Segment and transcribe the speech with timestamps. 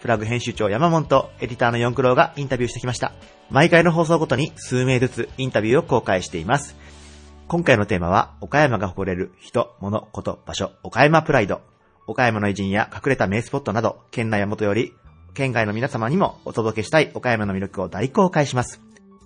[0.00, 3.12] プラグ編集長山本とエディターの四九郎がインタビューしてきました。
[3.50, 6.76] 毎回の放送ごとに数名ずつインタビューを公開しています。
[7.48, 11.62] 今回のテーマは、岡山が誇れる人、物、こと、場所、岡山プライド。
[12.06, 14.92] 岡山の偉人や隠れた名スポットなど、県内や元より、
[15.32, 18.82] 県外の皆様にもお届けしたい岡山の魅力を大公開します。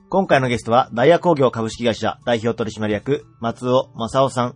[0.08, 4.54] 今回のゲストは、ダイヤ工業株式会社代表取締役、松尾正夫さん。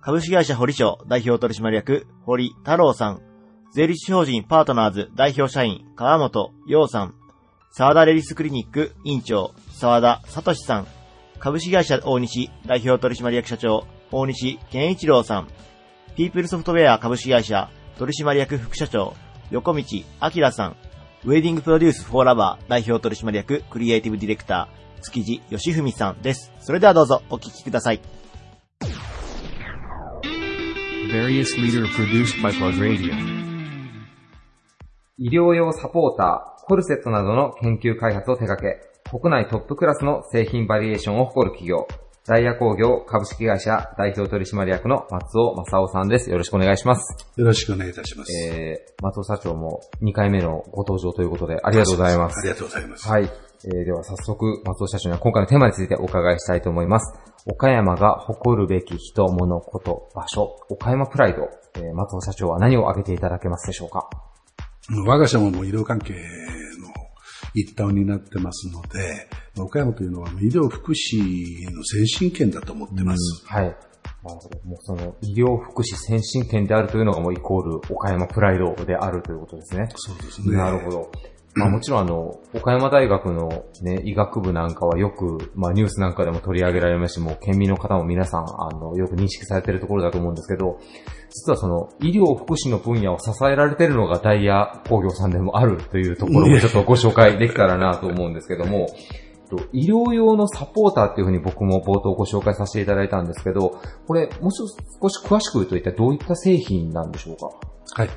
[0.00, 3.33] 株式会社堀町代表取締役、堀太郎さん。
[3.74, 7.14] 税理士法人パートナーズ代表社員、川本洋さん。
[7.72, 10.86] 沢田レディスクリニック委員長、沢田聡さん。
[11.40, 15.48] 株式会社大西代表取締役社長、大西健一郎さん。
[16.14, 19.12] ピープルソフトウェア株式会社取締役副社長、
[19.50, 20.76] 横道明さん。
[21.24, 26.52] ウェディングプロデュースフォーラバー代表取締役クリエイティブディレクター、築地義文さんです。
[26.60, 28.00] それではどうぞお聞きください。
[31.10, 33.53] Various leader produced by Plug Radio.
[35.16, 38.80] 医療用サポーター、コルセットなどの研究開発を手掛け、
[39.16, 41.86] 国内トップクラスの製品バリエーションを誇る企業、
[42.26, 46.30] ダイヤ工業株式会社代表取締役の松尾正夫さんです。
[46.30, 47.28] よろしくお願いします。
[47.36, 48.32] よろしくお願いいたします。
[48.32, 52.40] えー、松尾社長も2回目のご登場ということでありがとうございます。
[52.40, 53.08] ありがとうございます。
[53.08, 53.24] はい。
[53.66, 57.16] えー、では早速、松尾社長には今回のテーマについてお伺いしたいと思います。
[57.46, 64.08] 岡山が誇るべき人、物、こと、場所、岡山プライド、えー、松尾社長は何を挙げていただけますでしょうか？
[64.90, 66.18] 我が社ももう医療関係の
[67.54, 69.28] 一端を担ってますので、
[69.58, 73.44] 岡山というのは医療福祉の先進権だと思ってます。
[73.46, 73.64] はい。
[73.64, 73.76] なる
[74.22, 74.60] ほど。
[74.64, 79.88] もうその医療福祉先進権であるというのがもうイコール岡山プライドであるということですね。
[79.94, 80.56] そうですね。
[80.56, 81.12] なるほど。
[81.56, 90.78] まあもちろんあの、岡山大学のね、医学部なんかはよく、まあニュースなんかでも取り上げられますし、もう県民の方も皆さん、あの、よく認識されているところだと思うんですけど、
[91.30, 98.86] 実はその医療福祉の分野を支えられているのがダイヤ工業さんでもあるというところもちょっとご紹介できたらなと思うんですけども、
[99.50, 107.50] と医療用のサポーターっていうふうに僕も冒頭ご紹介させていただいたんですけど、これ、もう少し詳しく言うと一体どういった製品なんでしょうか？
[107.94, 108.10] はい。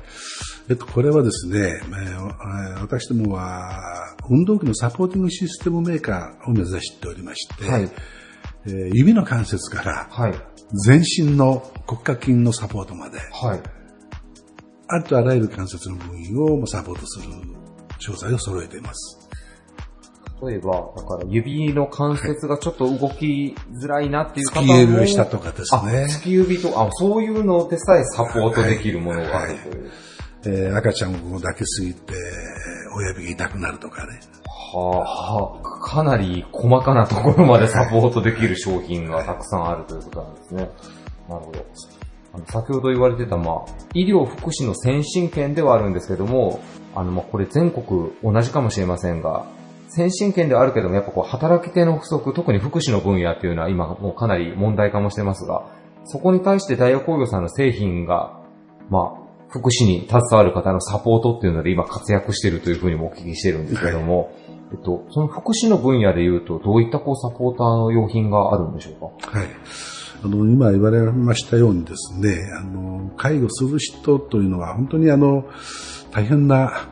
[0.68, 7.90] えっと、これはですね、えー私どもは、運動器のサポーティングシステムメーカーを目指しておりまして、はい。
[8.66, 10.34] えー指の関節からはい。
[10.84, 13.62] 全身の骨格筋のサポートまで、はい。
[14.88, 17.32] ありとあらゆる関節の部位をサポートする
[17.98, 19.17] 商材を揃えています。
[20.42, 24.74] 例えば、だから指の関節がちょっと動きづらいなっていう方も。
[24.74, 26.06] 突き指下とかですあ、ね。
[26.08, 29.90] 突き指と、あ、そういうのでさえサポートできるものがあるという。
[30.46, 32.14] えー赤ちゃんを抱きすぎて、
[32.96, 34.20] 親指が痛くなるとかね。
[34.72, 40.70] はあ、かなり細かなところまでサポートできる商品がたくさんあるということなんですね。
[41.28, 41.66] なるほど。
[42.34, 46.60] あの先ほど言われてた、まあ、医療福祉の先進権ではあるんですけども、
[46.94, 49.46] あの、まあ、これ全国同じかもしれませんが、
[49.98, 55.66] 先進権ではあるけども、やっぱこう、働き手の不足、特に福祉の分野っていうのは今もうかなり問題かもしれますが、
[56.04, 58.40] そこに対して大学工業さんの製品が、
[58.88, 64.32] まあ、福祉に携わる方のサポートっていうので今活躍しているというふうにもお聞きしてるんですけども、
[64.72, 69.38] えっと、その福祉の分野で言うと、どういったこうサポーターの用品があるんでしょうか？
[69.38, 69.48] はい。
[70.22, 75.44] あの、今言われましたようにですね、あの、介護する人というのは本当にあの、
[76.12, 76.88] 大変な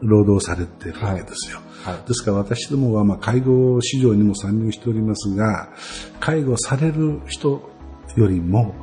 [0.00, 1.58] 労働をされているわけですよ。
[1.58, 1.69] はい。
[2.06, 5.70] ですから私どもはまあ介護市場にも参入しておりますが、
[6.20, 7.70] 介護される人
[8.16, 8.74] よりも、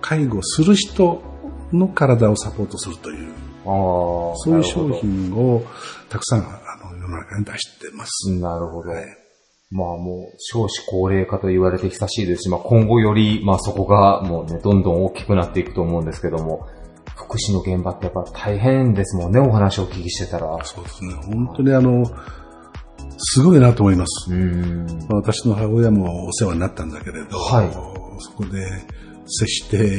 [0.00, 1.22] 介護する人
[1.72, 3.32] の体をサポートするという、
[3.64, 5.62] そういう商品を
[6.08, 6.42] たくさんあ
[6.90, 8.30] の世の中に出してます。
[8.40, 8.90] なるほど。
[8.90, 9.04] はい
[9.72, 16.66] まあもう少子高齢化と言われて久しいですし、まあ今後より、まあそこがもうね、どんどん大きくなっていくと思うんですけども、
[17.26, 20.58] 福祉の現場ってやっぱ大変ですもんね、お話をお聞きしてたら。
[20.64, 21.14] そうですね。
[21.14, 22.04] 本当にあの、
[23.18, 24.32] すごいなと思います。
[24.32, 24.86] うん。
[25.10, 27.70] 私の母親もお世話になったんだけれど、はい
[28.22, 28.66] そこで
[29.26, 29.98] 接して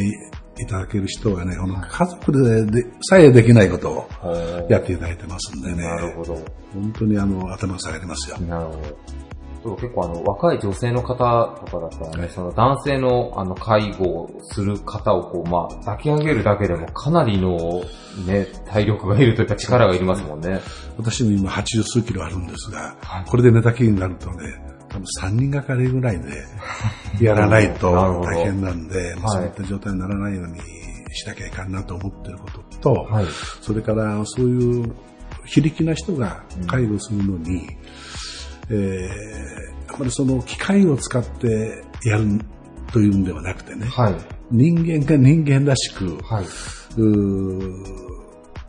[0.60, 6.36] いただける人はね、この家族ででさえできないことをやっていただいてますんでね、なるほど。
[6.74, 8.38] 本当にあの頭が下がりますよ。
[8.40, 8.78] なるほど。
[9.64, 11.16] 結構あの、若い女性の方
[11.66, 17.84] とかだったらね、その男性のあの、介護をする方をこう、まあ、抱き上げるだけでもかなりの
[18.26, 20.60] ね、体力がいるというか力がいりますもんね。
[20.98, 23.26] 私も今80数キロあるんですが、はい。
[23.26, 26.44] これで寝たきりになるとね、多分3人がかりぐらいで
[27.22, 27.92] やらないと
[28.26, 30.60] 大変なんで、そういった状態にならないように
[31.14, 32.48] しなきゃいかんなと思ってるこ
[32.80, 33.26] とと、はい。
[33.62, 34.94] それからそういう
[35.46, 37.68] 非力な人が介護するのに、
[38.72, 42.40] えーあまりその機械を使ってやる
[42.94, 44.16] というんではなくてね、はい。
[44.52, 46.46] 人間が人間らしく、はい。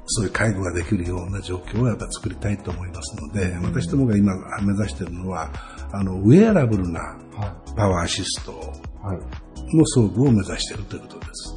[0.06, 5.50] そういう介護ができるような状況をやっぱ作りたいと思いますので、私どもが今目指しているのは、
[5.92, 8.56] あの、ウェアラブルなはパワーアシストい。
[9.06, 9.18] はい。
[9.76, 11.54] の装具を目指しているということです。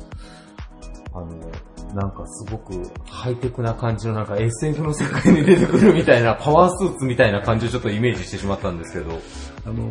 [1.14, 1.52] あの、
[1.94, 2.74] なんかすごく
[3.10, 9.20] ハイテクな感じのなんか SF の世界に出てくるみたいな パワースーツみたいな感じをちょっとイメージしてしまったんですけど。
[9.66, 9.84] あの、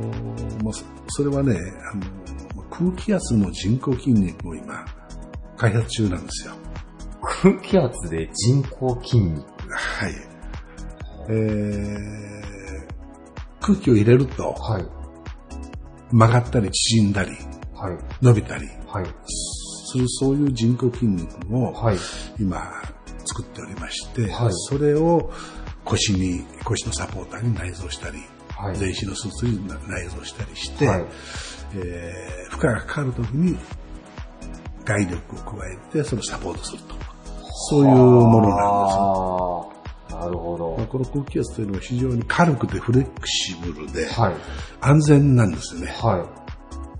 [0.62, 1.56] まあ、そそれはね、
[1.92, 4.84] あの、空気圧の人工筋肉を今、
[5.56, 6.54] 開発中なんですよ。
[7.42, 9.44] 空気圧で人工筋肉？
[9.70, 10.12] はい。
[11.28, 11.96] えー、
[13.60, 14.86] 空気を入れるとはい。
[16.12, 17.30] 曲がったり縮んだり
[17.74, 17.98] はい。
[18.22, 19.04] 伸びたりはい。
[19.94, 21.96] するそういう人工筋肉をはい。
[22.38, 22.70] 今
[23.26, 25.30] 作っておりまして、はいそれを
[25.84, 28.18] 腰に、腰のサポーターに内蔵したり、
[28.48, 28.76] はい。
[28.76, 31.04] 全身のスーツに内蔵したりして、はい。
[31.76, 33.58] えー負荷がかかるときに
[34.84, 36.94] 外力を加えてそれをサポートすると。
[37.70, 38.84] そういうものな
[39.64, 40.14] んです。
[40.14, 44.12] なるほまあこの空気圧というのは非常に軽くてフレクシブルでど。
[44.12, 44.34] はい。
[44.80, 45.94] 安全なんですよね。
[46.00, 46.43] はい。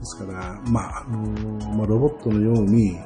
[0.05, 2.97] ですから、まあ、あのまあ、ロボットのように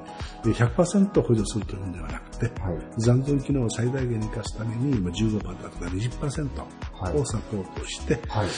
[0.44, 2.78] え100%補助するというんではなくて、はい。
[2.98, 6.48] 残存機能を最大限に活かすために、まあ、15%とか20%
[6.92, 8.48] はいをサポートして、はい。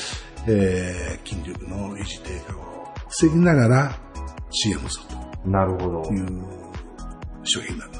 [0.48, 3.98] えー筋力の維持低下を防ぎながら
[4.50, 5.00] CM す
[5.44, 6.12] るなるほどと。
[6.12, 6.42] いう
[7.44, 7.99] 商品なんで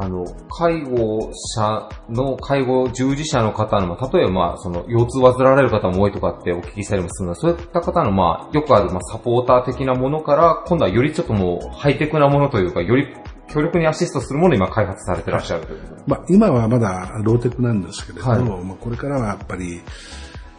[0.00, 13.08] あの、介護者の、介護従事者の方の、まあ例えば、まあ、その、腰痛を患われる方も多いとかってお聞きしたりもするので、そういった方の、まあ、よくある、まあ、サポーター的なものから、今度はよりちょっともう、ハイテクなものというか、より
[13.48, 15.80] 強力にアシストするものを今開発されてらっしゃるという。
[16.06, 18.64] まあ、今はまだローテクなんですけれども、はい。
[18.64, 19.80] まあ、これからはやっぱり、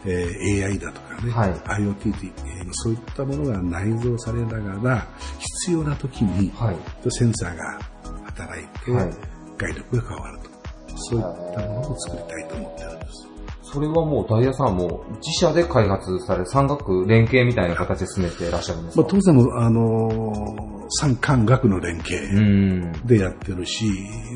[0.04, 1.50] えー AI だとかね、はい。
[1.82, 5.06] IoT えーそういったものが内蔵されながら、
[5.38, 6.76] 必要な時に、はい。
[7.10, 7.78] センサーが
[8.26, 9.29] 働いて、はい
[9.60, 10.50] 外力が変わると。
[10.96, 13.30] そういったものを作りたいと思ってるんです。
[13.62, 22.92] それはもう、ダイヤさんはもう、自社で開発され、産学連携みたいな形で進めていらっしゃるんですまあ、か、当然の、あのー、産官学の連う携ん。
[23.06, 23.86] でやってるし、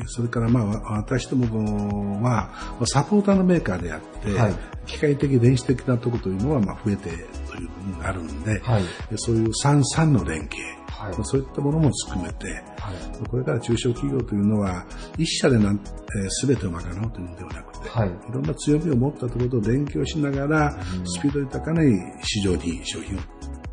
[0.07, 2.49] それからまあ、私どもは、
[2.85, 4.55] サポーターのメーカーであって、はい
[4.85, 8.83] 機械的、電子的なところというのは、まあ、増えてという部分があるんで、はい。
[9.09, 10.63] でそういう産産の連携、
[10.97, 13.27] はいまあそういったものも含めて、はい。
[13.29, 14.85] これから中小企業というのは、
[15.17, 18.09] 一社でなん、えー、全てを賄うというのではなくて、はい。
[18.09, 23.19] いろんな強みを持ったところと連携をしながら、スピードに高い市場に商品を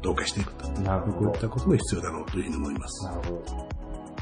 [0.02, 0.68] 同化していくと。
[0.80, 1.48] なるほどこういった。
[1.48, 3.04] ことが必要だろうというふうに思います。
[3.06, 3.72] なるほど。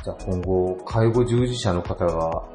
[0.03, 2.49] じゃあ今後、介護従事者の方が、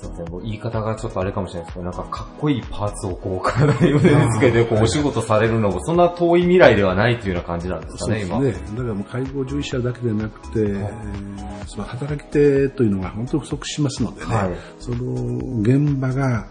[0.00, 8.36] すいません、もう言い方がちょっとあれかもしれないですけど、なんかかっこいいパーツをこう体に腕につけてこうお仕事されるのも、そんな遠い未来ではないっていうような感じなんですかね、今。
[8.36, 8.68] そうですね。
[8.70, 16.48] だからもう介護従事者だけでなくて、えーその働き手というのが本当に不足しますのでね、はいその現場が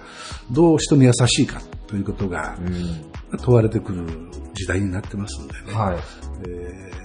[0.52, 3.38] どう人に優しいかということがうん。
[3.44, 4.06] 問われてくる
[4.54, 5.98] 時代になってますんでね、はい。
[6.48, 7.00] えー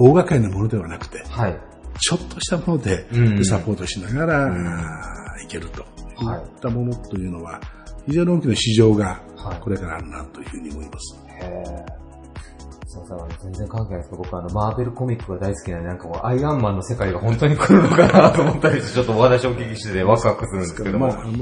[0.00, 1.60] 大掛かりなものではなくて、はい。
[2.00, 5.82] ちょっとしたものでうんサポートしながら、うんいけると。
[6.20, 6.42] いはい。
[6.42, 7.60] ったものというのは、
[8.06, 9.60] 非常に大きな市場がはい。
[9.60, 11.18] これからあるなというふうに思います。
[11.40, 11.98] へー。
[12.88, 14.10] すいません、あの全然関係ないです。
[14.10, 21.08] けど、僕あの、マーベルコミックが大好きなので、なんかもう、アイアンマンの世界が本当に来るのかなと思ったりして、ちょっとお話をお聞きしててワクワクするんですけども。
[21.08, 21.36] まあ、あの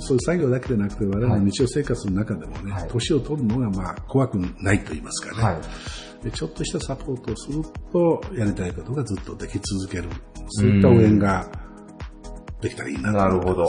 [0.00, 2.88] そういう作業だけでなくて、我々の日常生活の中でもね、はい。
[2.88, 6.24] 年を取るのがまあ怖くないと言いますかね、はい。
[6.24, 10.08] で、ちょっとしたサポートをすると、やりたいことがずっとでき続ける、
[10.48, 11.50] そういった応援が
[12.60, 13.66] できたらいいなとなるほど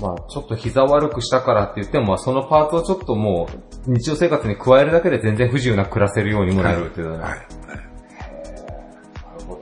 [0.00, 3.48] まあ、ちょっと膝悪くしたからって言っても、まあ、そのパーツをちょっとも
[3.86, 7.24] う、日常生活に加えるだけで全然不自由なく暮らせるようにもなるというような。
[7.24, 7.32] はい。
[7.32, 9.60] はいなるほど。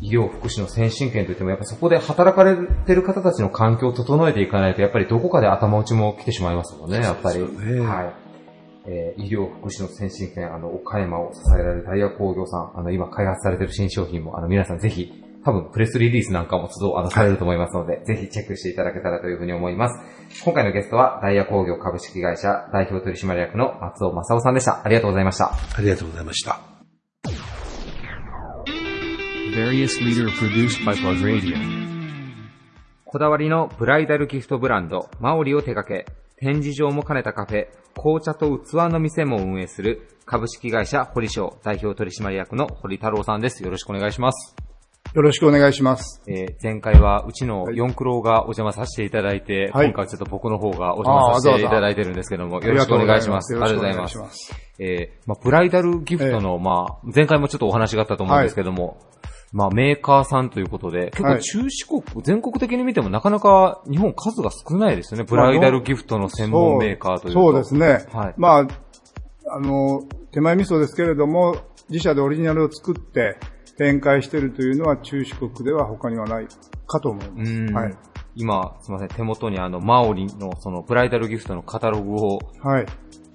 [0.00, 2.56] 医療福祉の先進権といっても、やっぱそこで働かれ
[2.86, 7.38] てる方たちの環境を整えていかないと、やっぱりどこかで頭打ちも来てしまいますもんね、やっぱり。
[7.40, 8.12] ねはい。
[8.86, 15.12] えー医療福祉の先進権、あの、岡山を支えられるダイヤ工業さん、あの、今開発されている新商品も、あの、皆さんぜひ、
[15.44, 20.44] 多分プレスリリースなんかも都度、あの、されると思いますので、ぜひチェックしていただけたらというふうに思います。
[20.44, 24.82] 今回のゲストは、ダイヤ工業株式会社代表取締役の松尾正夫さんでした。
[24.84, 25.52] ありがとうございました。
[25.52, 26.60] ありがとうございました。
[33.04, 36.04] こだわりのブライダルギフトブランド、マオリを手掛け、
[36.36, 37.66] 展示場も兼ねたカフェ、
[37.96, 43.64] 紅茶と器の店も運営する株式会社堀商代表取締役の堀太郎さんです。
[43.64, 44.67] よろしくお願いします。
[45.14, 46.22] よろしくお願いします。
[46.26, 53.54] えー前回はうちの四クロがお邪魔させていただいて、はい今回はちょっと僕の方がお邪魔させていただいてるんですけども、よろしくお願いします。
[53.54, 54.02] ありがとうございま。
[54.02, 54.54] ますす。
[54.78, 58.98] えーまあ、ブライダルギフトの、まあ、前回もちょっとお話があったと思うんですけども、
[59.52, 65.24] まあ、メーカーさんということで、結構はい中四国、全国的に見てもなかなか日本数が少ないですよね。
[65.24, 67.40] ブライダルギフトの専門メーカーというか。
[67.40, 68.06] そうですね。
[68.12, 68.66] はいまあ、
[69.50, 71.56] あの、手前味噌ですけれども、
[71.88, 73.38] 自社でオリジナルを作って
[73.78, 76.48] 展開しているというのは中四国では他にはない
[76.86, 77.52] かと思います。
[77.52, 77.96] うんはい。
[78.34, 82.86] 今、すみません、手元にあの、マオリのそのブライダルギフトのカタログをはい。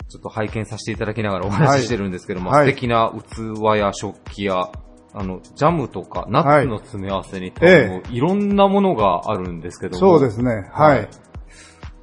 [0.10, 4.70] ちょっと拝見させていただきながらお話ししてるんですけども、はい素敵な器や食器や、
[5.14, 10.70] あの、ジャムとか、ナッツの詰め合わせに、多ええ分もういろんなものがあるんですけども、そうですね。
[10.72, 11.10] はい。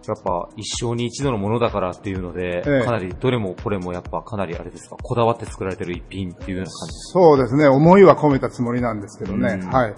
[0.09, 6.95] やっぱ一生に一度のものだからっていうので、ええかなりどれもこれもやっぱかなりあれですか、こだわって作られてる一品っていうような感じ。
[7.12, 7.69] そうですね。
[7.69, 9.59] 思いは込めたつもりなんですけどね。
[9.62, 9.95] うんはい。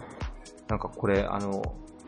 [0.68, 1.62] なんかこれ、あの、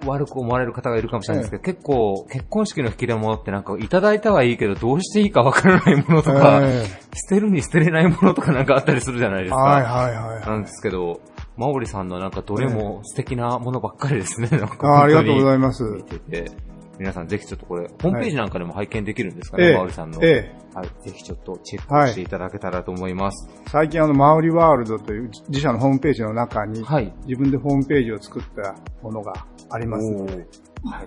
[0.07, 6.85] 悪く思われる方がいるかもしれないですけど、結構結婚式の引き出物ってなんかいただいたはいいけど、どうしていいかわからないものとか、え
[7.15, 9.57] 捨てるに捨てれないものとかなんかあったりするじゃないですか。
[9.57, 10.47] えはいはいはい。
[10.47, 11.21] なんですけど、
[11.57, 14.49] マオリさんのなんかどれも素敵なものばっかりですね。
[14.49, 15.85] なんかあありがとうございいます。
[15.85, 16.51] 見てて。
[16.99, 20.21] 皆さんぜひちょっとこれ、ホームページなんかでも拝見できるんですかね、ええマオリさんの。
[20.23, 20.89] ええはい。
[21.05, 23.49] ぜひちょっとチェックしていただけたらと思います。
[23.71, 27.13] 最近あの、マウリワールドという自社のホームページの中に、はい。
[27.27, 29.33] 自分でホームページを作ったものが
[29.71, 30.47] ありますので、はい。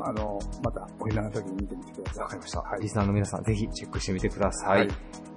[0.02, 2.24] あの、またお暇な時に見てみてください。
[2.24, 2.60] わかりました。
[2.62, 2.90] はいリ。
[2.90, 4.80] スナーの皆さんぜひチェックしてみてください。
[4.80, 4.90] はい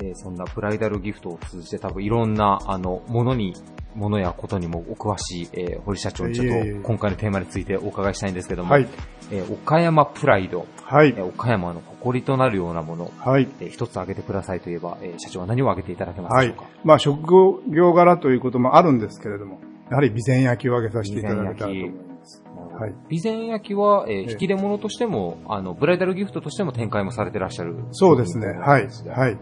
[0.03, 3.55] えーそんなブライダルギフトを通じて多分いろんな、あの、ものに、
[4.01, 8.89] ものやことにもお詳しい、えー堀社長にちょっと今回のテーマについてお伺いしたいんですけども、はい。
[9.31, 11.25] えー岡山プライド、はいえー。
[11.25, 13.47] 岡山の誇りとなるようなもの、はい。
[13.61, 16.71] えー一つ挙げてくださいといえば、えー社長は何を挙げていただけますはいでしょうか？。
[16.85, 22.43] まあ、職業柄ということもあるんですけれども、やはり備前焼きを挙げさせていただけたらと思います。
[22.81, 22.95] はい。
[23.21, 27.77] 備前焼きは、えーえ引き出物としても、あの、ブライダルギフトとしても展開もされてらっしゃる。
[27.93, 28.47] そうですね。
[28.49, 28.87] はい。
[29.09, 29.39] はい。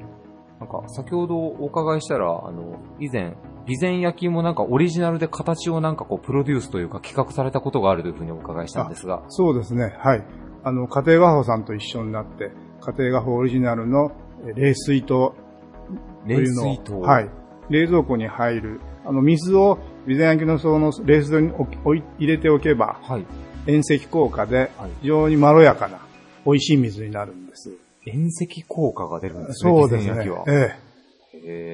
[0.59, 3.35] なんか、先ほどお伺いしたら、あの、以前、
[3.69, 9.23] 備前焼きもなんかオリジナルで形をなんかこう、プロデュースというか企画されたことがあるというふうにお伺いしたんですが。
[9.29, 9.95] そうですね。
[9.99, 10.25] はい。
[10.65, 14.13] あの、家庭画法さんと一緒になって、家庭画法オリジナルの
[14.47, 15.35] え冷水筒と
[16.27, 16.93] 冷いうのを水筒。
[16.95, 17.29] はい。
[17.69, 21.53] 冷蔵庫に入る、あの、水を備前焼きのその冷水筒に
[22.19, 23.27] 入れておけば、はい。
[23.67, 25.99] 遠赤効果ではい非常にまろやかな
[26.47, 27.71] 美味しい水になるんです。
[28.07, 29.71] 遠赤効果が出るんですね。
[29.73, 30.25] そうですね。
[30.49, 30.88] ええ。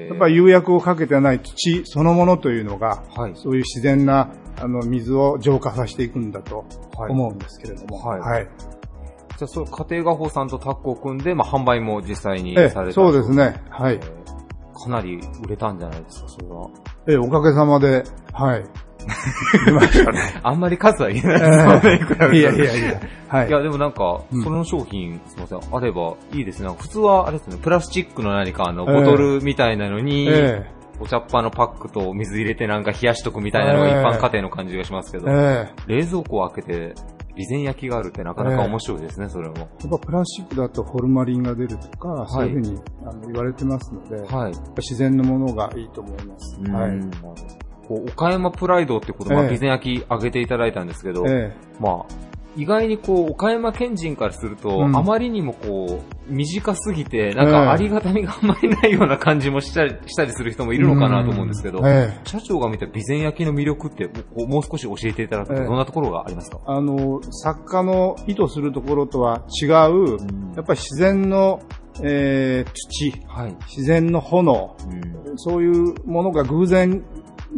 [0.09, 3.33] やっぱり釉薬をかけてない土そのものというのが、はい。
[3.35, 4.31] そういう自然な
[4.61, 6.65] あの水を浄化させていくんだと
[6.97, 7.97] はい思うんですけれども。
[7.97, 8.47] はいはい。
[9.37, 13.61] じゃあ、そう、家庭画法さんとタッグを組んで、まあ、販売も実際にええ、されたそうですね。
[13.69, 13.97] はいえ。
[13.97, 14.25] ー
[14.77, 16.69] かなり売れたんじゃないですか、それは。
[17.07, 18.65] ええ、おかげさまで、はい。
[20.43, 22.99] あんまり数は言えないですよね、いやいやいや。
[23.27, 23.51] はいい。
[23.51, 26.69] や、でもなんか、うんその商品、すみません、あればいいですね。
[26.77, 30.65] 普通は、あれですね、プラスチックの何か、あの、ええボトルみたいなのに、え
[30.99, 36.93] お茶っ葉のパックと水入れてなんか冷やしとくみたいなのが一般家庭の感じがしますけえど、ええ冷蔵庫を開けて、
[37.35, 39.57] 備前焼きがあるってなかなか面白いですね、それも。
[39.57, 44.15] やっぱプラスチックだとホルマリンが出るとか、そういうふうにあの言われてますので。
[44.77, 46.59] 自然のものがいいと思います。
[46.71, 46.91] はい。
[47.89, 54.95] うんこう岡山プライドってこと、まあ、ええ備前焼きあげていただいたんですけど、えまあ、意外にこう、岡山県人からすると、うん。
[54.95, 62.19] あまりにもこう、短すぎて、なんええかありがたみがあんまりないような感じもしたりしたりする人もいえるのかなと思うんですけど、ええ。
[62.23, 65.65] 社長が見た備前焼きの魅力って、こうもう少し教えていただくと、ええ。
[65.65, 69.69] どんなところがありますか、あの、作家の意図するところとは違う、
[70.55, 71.61] やっぱり自然の、
[72.03, 73.55] えー土、はい。
[73.67, 74.75] 自然の炎、
[75.27, 75.37] うん。
[75.37, 77.03] そういうものが偶然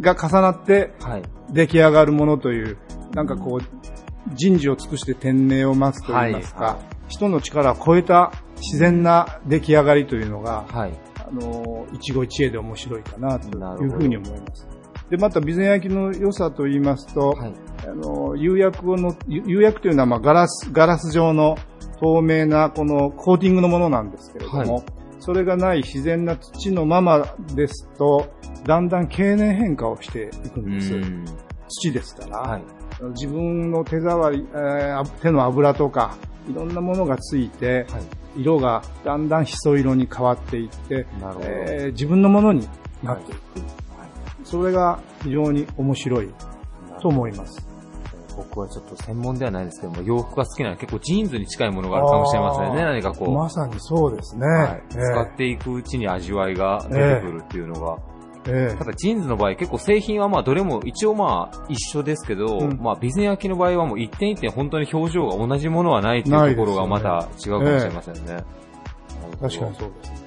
[0.00, 1.22] が重なってはい。
[1.50, 2.76] 出来上がるものという、
[3.14, 10.92] なんかこう、人事を尽くして天命を待つといいますか、はいは人の力を超えた自然な出来上がりというのが、はい。
[11.26, 14.68] あの、一期一会で面白いかなというふうに思います。
[15.08, 17.54] で、また、備前焼きの良さと言いますと、はい。
[17.86, 21.56] あの、釉薬をの、釉釉薬というのは、まあ、ガラス、ガラス状の
[22.00, 24.84] 透明な、このコーティングのものなんですけれども、はい
[25.20, 28.32] それがない自然な土のままですと、
[28.64, 30.94] だんだん経年変化をしていくんです。
[30.94, 31.24] うん
[31.70, 32.62] 土ですから、はい。
[33.10, 36.16] 自分の手触り、えー手の油とか、
[36.50, 38.40] いろんなものがついて、はい。
[38.40, 41.06] 色がだんだんヒ素色に変わっていって。
[41.42, 42.66] えー自分のものに
[43.02, 43.38] なっていく。
[44.44, 46.30] それが非常に面白い
[47.02, 47.67] と思います。
[48.38, 52.84] 僕はちょっと専門ではないですけども、洋服が好きなので結構ジーンズに近いものがあるかもしれませんね。
[52.84, 54.46] 何かこう、まさにそうですね。
[54.46, 54.82] はい。
[54.90, 57.98] え使っていくうちに味わいが出てくるっていうのが、
[58.46, 58.76] ええ。
[58.76, 62.78] ただジーンズの場合結構製品はまあどれも一応まあ一緒ですけど、うん。
[62.80, 68.20] まあ備前焼きの場合はもう一点一点本当に表情が同じものはないっていうところがまた違うかもしれませんね。
[68.26, 68.44] なる
[69.40, 70.18] ほど確かにそうですね。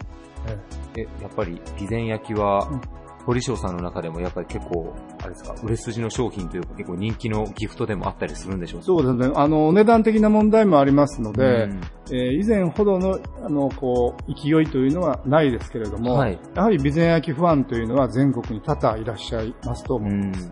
[0.98, 1.01] え。
[1.01, 2.82] え、やっぱり備前焼きはうん、
[3.25, 8.86] 堀翔さんの中でもやっぱり結構、あれですか、売れ筋の商品というか結構人気のギフトでもあったりするんでしょうか？
[8.86, 9.34] そうですね。
[9.36, 20.51] あの、お値段的な問題もありますので、うんえー以前ほどの、あの、こう、勢いというのはないですけれども、はいやはり備前焼ファンというのは全国に多々いらっしゃいますと思います。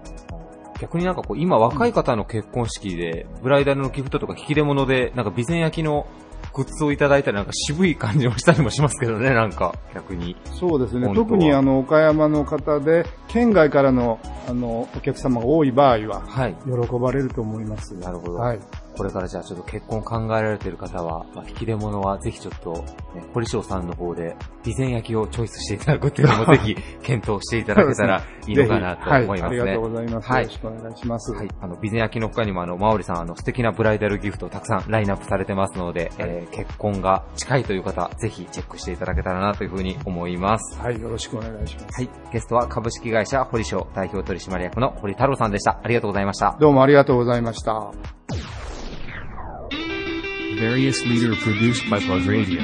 [0.80, 6.08] 逆になんかこう、今若い方の結婚式で、ブライダルのギフトとか引き出物で、なんか備前焼きの
[6.60, 10.36] グッズをいただいたらなんか渋い感じもしたりもしますけどね、なんか、逆に。
[10.60, 11.10] そうですね。
[11.16, 16.56] 特にあの、岡山の方で、県外からの、あの、お客様が多い場合は、はい。
[16.66, 17.96] 喜ばれると思います。
[17.96, 18.34] なるほど。
[18.34, 18.60] はい。
[19.00, 22.74] これからじゃあちょっと結婚考えられている方は、まあ、引き出物はぜひちょっと、
[23.16, 29.62] ね、堀翔さんの方で、備前焼きをチョイスしていただくっていうのもぜひ 検討していただけたらいいのかなと思いますね。
[29.62, 29.70] はい。
[29.70, 30.30] ありがとうございます。
[30.30, 31.32] はいよろしくお願いします。
[31.32, 31.48] はい。
[31.62, 40.78] あの、備前焼きの他にもあの、まおりさん、あの、素敵なブライダルギフトをたくさんラインナップされてますので、えー結婚が近いという方、ぜひチェックしていただけたらなというふうに思います。
[40.82, 41.02] はい。
[41.02, 42.02] よろしくお願いします。
[42.02, 42.10] はい。
[42.34, 45.80] ゲストは株式会社堀翔代表取締役の堀太郎さんでした。
[45.82, 46.58] ありがとうございました。
[46.60, 48.19] どうもありがとうございました。
[50.60, 52.60] Various leader produced by Plug Radio.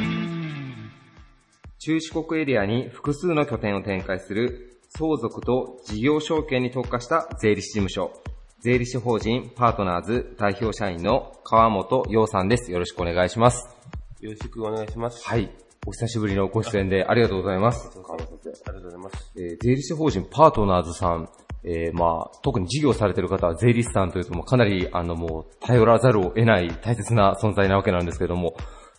[1.80, 8.12] 中四国エリアに複数の拠点を展開する相続と事業承継に特化した税理士事務所、
[8.60, 12.70] 税理士法人パートナーズ代表社員の川本洋さんです。
[12.70, 13.70] よろしくお願いします。
[14.20, 15.26] よろしくお願いします。
[15.26, 15.50] はい。
[15.88, 17.88] お久しぶりのご出演でありがとうございます。
[17.88, 19.32] ありがとうございます。
[19.38, 21.30] えー税理士法人パートナーズさん、
[21.68, 28.56] えーまあ、特に事業されている方は税理士さんというともかなり、あの、もう、頼らざるを得ない大切な存在なわけなんですけれども、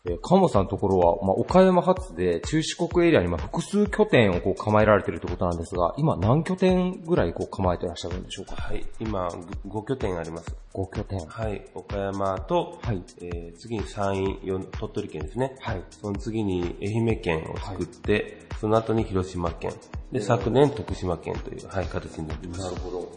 [0.08, 8.54] えー、川本さんのところは、まあ、岡山発で中四国エリアにまあ複数拠点をこう構えられているということなんですが、今何拠点ぐらいこう構えていらっしゃるんでしょうか？
[8.56, 9.28] はい、今、
[9.68, 10.54] 5拠点あります。
[10.72, 11.26] ?5 拠点。
[11.26, 15.56] はい、岡山と、はいえー次に山陰、よ鳥取県ですね。
[15.60, 15.82] はい。
[15.90, 19.72] その次に愛媛県を作って、その後に広島県。
[20.12, 22.60] で、昨年徳島県という、はい、形になっています。
[22.62, 23.12] なるほど。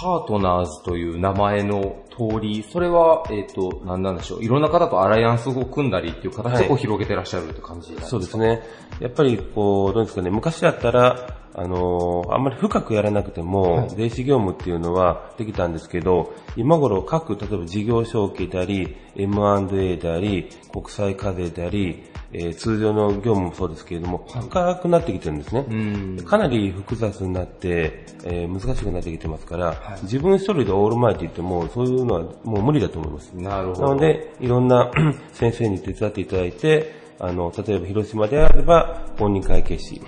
[0.00, 4.44] パートナーズという名前の通り、それは、えっ、と、何なんでしょう。
[4.44, 8.08] いろんな方とアライアンスを組んだりっていう形でこうはい広げてらっしゃるって感じなんですか？
[8.10, 8.62] そうですね。
[9.00, 25.64] やっぱり、こう、どうですかね、昔だったら、あのーあんまり深くやらなくても、税理業務っていうのはできたんですけど、今頃各、例えば事業承継であり、M&A であり、国際課税であり、えー通常の業務もそうですけれども、深くなってきてるんですね。
[25.68, 26.24] うん。
[26.24, 33.32] かなり複雑になって、えー難しくなってきてますから、自分一人でオールマイティってもうそういうのはもう無理だと思います。
[33.34, 33.82] なるほど。
[33.88, 34.90] なので、いろんな
[35.32, 40.00] 先生に手伝っていただいて、あの、例えば広島であれば、公認会計士、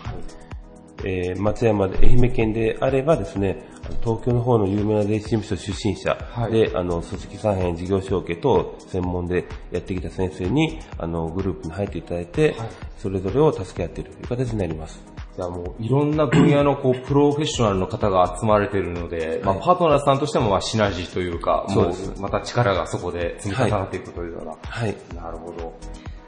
[1.04, 3.64] えー松山で、愛媛県であればですね、
[4.03, 12.57] 東京の方の有名な税理士事務所出身者で、あの、組織再編事業承継と専門でやってきた先生に、あの、グループに入っていただいて、
[12.98, 15.00] それぞれを助け合っているという形になります。
[15.37, 24.57] じゃあもういろんな分野のこうプロフェッショナルの方が集まれているので、まあパートナーさんとしてもまあシナジーというか、そうですもうまた力がそこで積み重なっていくというような。
[24.61, 24.96] はい。
[25.14, 25.72] なるほど。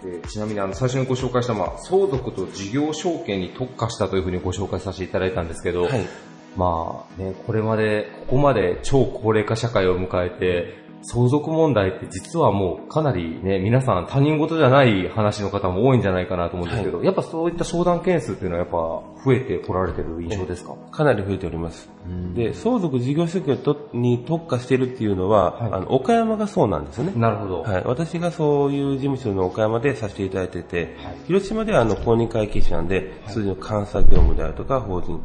[0.02, 6.06] でちなみにあの最初にご紹介した、まあ、相続と事業承継に特化したというふうにご紹介させていただいたんですけど、はい。
[6.56, 18.76] まあね、これまで、ここまで超高齢化社会を迎えて、相続問題って実はもうかなりね、皆さん他人事じゃない話の方も多いんじゃないかなと思うんですけど、やっぱそういった相談件数っていうのはやっぱ
[19.24, 20.76] 増えてこられてる印象ですか？
[20.92, 21.90] かなり増えております。
[22.36, 27.12] で、相続事業承継とに特化しているっていうのは、あの、岡山がそうなんですよね。
[27.16, 27.62] なるほど。
[27.62, 27.82] はい。
[27.84, 35.20] 私がそういう事務所の岡山でさせていただいてて、広島ではあの公認会計士なんで、通常監査業務であるとか法人。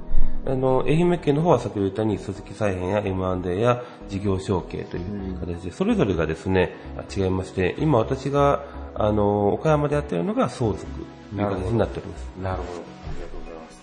[0.48, 6.76] あの、愛媛県の方は先ほど言ったように組織再編や M&A や事業承継という形で、それぞれがですね、
[7.16, 8.64] 違いまして、今私が、
[8.96, 12.32] あの、岡山でやっているのが相続という形になっております。
[12.42, 12.70] なるほど。
[12.70, 12.74] あ
[13.16, 13.82] りがとうございます。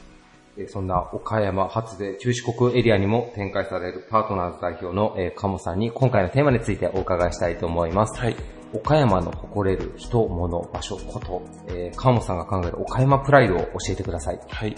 [0.57, 8.19] えーそんな岡山発で中四国エリアにも展開されるパートナーズ代表の、えー、鴨さんに今回のテーマについてお伺いしたいと思います。
[8.19, 8.37] はい。
[8.73, 14.41] 岡山の誇れる人、物、場所、こと、えー、川本さんが考える岡山プライドを教えてください。
[14.49, 14.75] はい。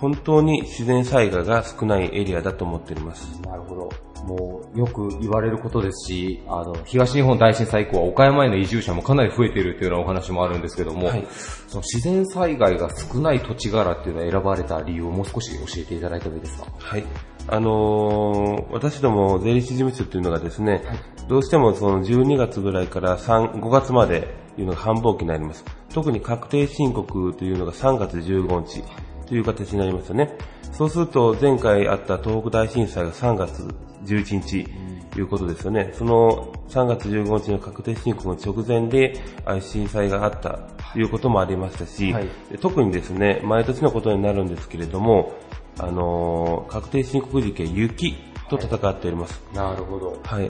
[0.00, 3.40] 本当に自然災害が少ないエリアだと思っております。
[3.42, 3.90] なるほど。
[4.26, 11.26] もう、よく言われることですし、あの、東日本大震災以降は岡山への移住者もかなり増えているというようなお話もあるんですけども、はい
[11.68, 16.66] その自然災害が少ない土地柄っていうのを選ばれた理由をもう少し教えていただいてもいいですか？
[16.78, 17.04] はい。
[17.46, 20.82] あのー私ども税理士事務所っていうのがですね、
[21.28, 25.64] どうしてもその12月ぐらいから3 5月までいうのが繁忙期になります。
[25.94, 28.82] 特に確定申告というのが3月15日
[29.30, 30.36] という形になりますよね。
[30.72, 33.62] そうすると前回あった東北大震災が3月
[34.04, 34.68] 11日
[35.12, 35.92] ということですよね。
[35.94, 40.58] その3月15日の確定申告の直前であ震災があった
[40.92, 45.32] ということもありましたし、はいで特にですね、毎年のことになるんですけれども、
[45.78, 48.16] あのー確定申告時期は雪
[48.48, 49.40] と戦っております。
[49.54, 50.20] なるほど。
[50.24, 50.48] はい。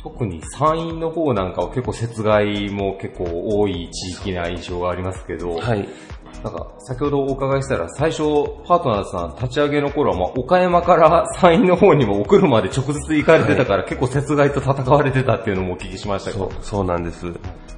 [0.00, 3.24] 特に山陰の方なんかは結構雪害も結構
[3.58, 5.88] 多い地域な印象がありますけど、はい。
[6.42, 8.22] なんか、先ほどお伺いしたら、最初、
[8.66, 17.26] パートナーズさん立ち上げの頃は、まあ、岡山から山陰の方にもお車で直接行かれてたから、結構雪害と戦われてたっていうのもお聞きしましたけどそう、そうなんです。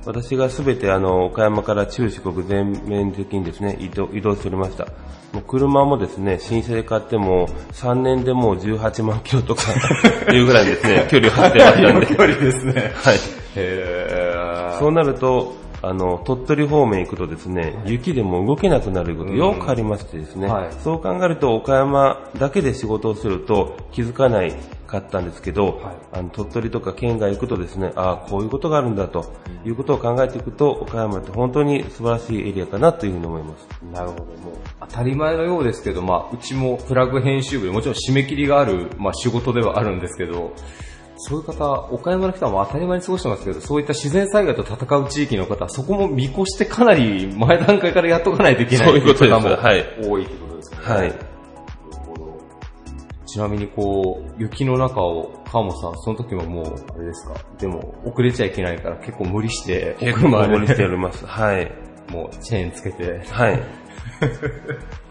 [0.05, 4.87] 私がすべてあの、岡山から中四国全面的にですね、移動、移動しておりました。
[5.33, 9.63] もう車もですね、新車で買っても、3年でもう18万キロとか、
[10.33, 12.07] いうぐらいですね、距離を走ってましたんで。
[12.15, 12.93] 距離ですね。
[12.95, 13.17] はい。
[13.57, 20.73] へーそうなると、あの、鳥取方面行くとですね、雪でも動けなくなることよくありましてですね、はい。
[20.73, 24.55] そう考えると岡山だけで仕事をすると気づかない
[24.87, 25.81] かったんですけど、
[26.13, 29.33] あの鳥取とか県外行くとですね、ああ、こういうことがあるんだと
[29.65, 33.69] いうことを考えていくと、岡山って本当に素晴らしいエリアかなというふうに思います。
[33.93, 34.25] なるほど。
[34.25, 34.35] もう
[34.81, 40.53] 当たり前のようですけど、まあ、うちもプラグ編集部でもちろん締め切りがある、まあ、仕事ではあるんですけど、
[41.23, 51.01] そういう方、岡山の人は当たり前に過ごしてますけど、そういった自然災害と戦う地域の方は、そこも見越してかなり前段階からやっとかないといけないそういうことです方もはい多いってことですかね。
[51.01, 51.15] はい。
[53.27, 56.65] ちなみにこう、雪の中を、川本さん、その時ももう、
[56.97, 61.27] あれですか、でも遅れちゃいけないから結構無理して、無理しております。
[61.27, 61.71] はい。
[62.11, 63.63] もうチェーンつけて、はい。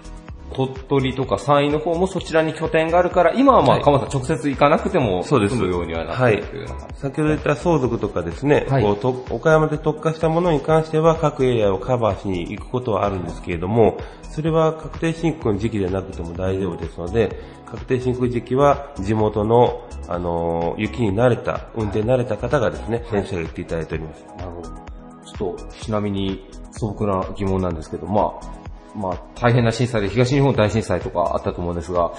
[0.53, 6.99] 鳥取とか山陰の方もそちらに拠点があるから、今はまあ、はい鎌田さん直接行かなくても、そうです済むようにはなってるというような感じ。
[6.99, 17.35] 先ほど言った相続とかですね、はいこうと岡山で特化したものに関しては各エリアをカバーしに行くことはあるんですけれども、それは確定申告の時期でなくても大丈夫ですので、
[17.65, 24.25] 確定申告時期は地元の、あのー雪に慣れた、運転に慣れた方がですね、先生が言っていただいております。
[24.37, 24.69] なるほど。
[24.69, 28.58] ちょっと、ちなみに素朴な疑問なんですけど、まあ、
[28.95, 32.13] まあ、大変な震災で東日本大震災とかあったと思うんですが、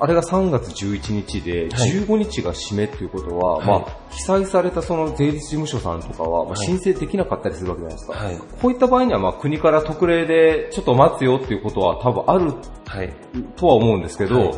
[0.00, 1.90] あれが3月11日で、はい。
[1.90, 3.66] 15日が締めっていうことは、はい。
[3.66, 6.66] まあ、被災されたその税理士事務所さんとかは、まあ、はい。
[6.66, 8.16] 申請できなかったりするわけじゃないですか。
[8.16, 8.38] はい。
[8.38, 12.52] こういった場合には、まあ、国から特例でちょっと待つよっていうことは多分ある
[12.86, 13.12] はい。
[13.56, 14.54] とは思うんですけど、はい。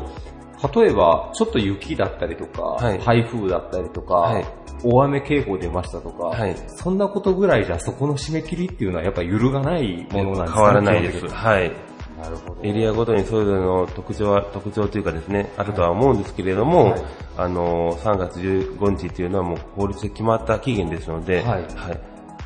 [0.74, 2.98] 例えば、ちょっと雪だったりとか、はい。
[2.98, 11.28] 台風だったりとか、はい大雨警報出ましたとか、はいそんなことぐらいじゃそこの締め切りっていうのはやっぱ揺るがないものなんですか変わらないです。
[11.28, 11.72] はい。
[12.20, 12.62] なるほど。
[12.62, 17.02] エリアごとにそれぞれの特徴は、特徴というかですね、あるとは思うんですけれども、はい
[17.38, 21.64] あの、3月15日っていうのはもう法律で決まった期限ですので、はい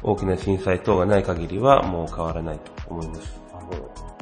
[0.07, 3.41] 大きな震災等がない限りはもう変わらないと思います。
[3.53, 4.14] なるほど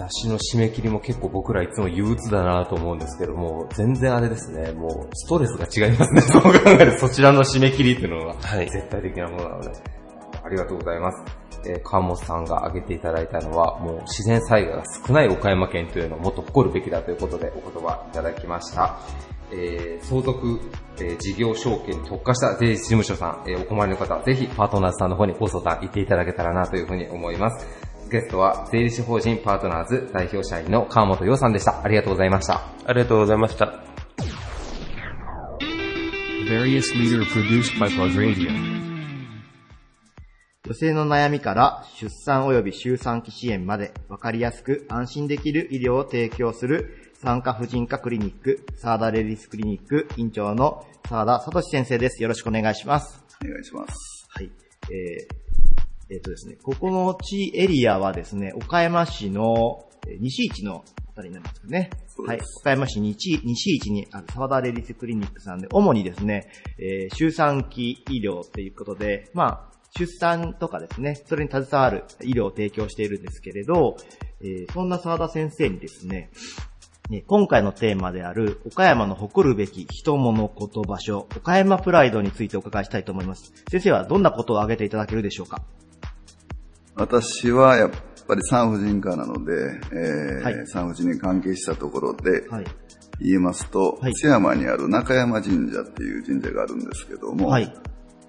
[0.00, 6.20] 雑誌の締め切りも結構僕らいつも憂鬱だなと思うんですけども、全然あれですね、もうストレスが違いますね。
[6.32, 9.70] そう考えるとそちらの締め切りっていうのがはい絶対的なものなので、
[10.42, 11.22] ありがとうございます。
[11.66, 18.98] えー川本さんが挙げていただいたのは、もう自然災害が少ない岡山県というのをもっと誇るべきだということでお言葉いただきました。
[19.52, 20.60] えー相続、
[20.98, 27.66] えー事業承継に特化した税理士事務所さん、えーお困りの方、ぜひパートナーズさんの方にご相談行っていただけたらなというふうに思います。
[28.10, 31.84] ゲストは税理士法人パートナーズ代表社員の川本洋さんでした。
[31.84, 32.60] ありがとうございました。
[32.84, 33.72] ありがとうございました。
[40.64, 52.20] 女性の悩みから出産及び周産期支援まで分かりやすく安心できる医療を提供する産科婦人科クリニック、サーダレディスクリニック院長のサーダ聡先生です。
[52.22, 53.24] よろしくお願いします。
[53.44, 54.26] お願いします。
[54.30, 54.50] はい。
[54.90, 55.49] えー、
[56.10, 61.90] えーとですね、ここの地エリアはですね、岡山市のえー西市のあたりになりますかね。
[62.26, 62.40] はい。
[62.60, 73.96] 岡山市西西市にある沢田レディスクリニックさんで、主にですね、えー、周産期医療ということで、まあ、出産とかですね、それに携わる医療を提供しているんですけれど、
[74.40, 76.30] えーそんな沢田先生にですね、
[77.10, 83.52] ね今回のテーマである、岡山の誇るべき人物こと場所、岡山プライドについてお伺いしたいと思います。
[83.70, 85.62] 先生はどんなことを挙げていただけるでしょうか？
[86.96, 87.90] 私はやっ
[88.26, 92.64] ぱり産婦人科なので、えーはい産婦人に関係したところではい。
[93.22, 97.72] 言いますと、はい津山にある中山神社っていう神社があるんですけども、はい。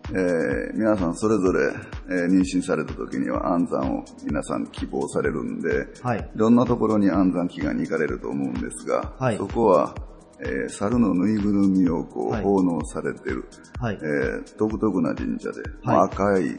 [0.09, 1.73] えー皆さんそれぞれ、
[2.09, 6.19] えー妊娠された時には安産を皆さん希望されるんで、はい。
[6.19, 9.95] いろんなところに安産祈願に行かれると思うんですが、はいそこは、
[10.39, 13.45] えー猿のぬいぐるみをこうはい奉納されてる、
[13.79, 14.05] はいえ。
[14.43, 16.57] ー独特な神社で、まあ、赤い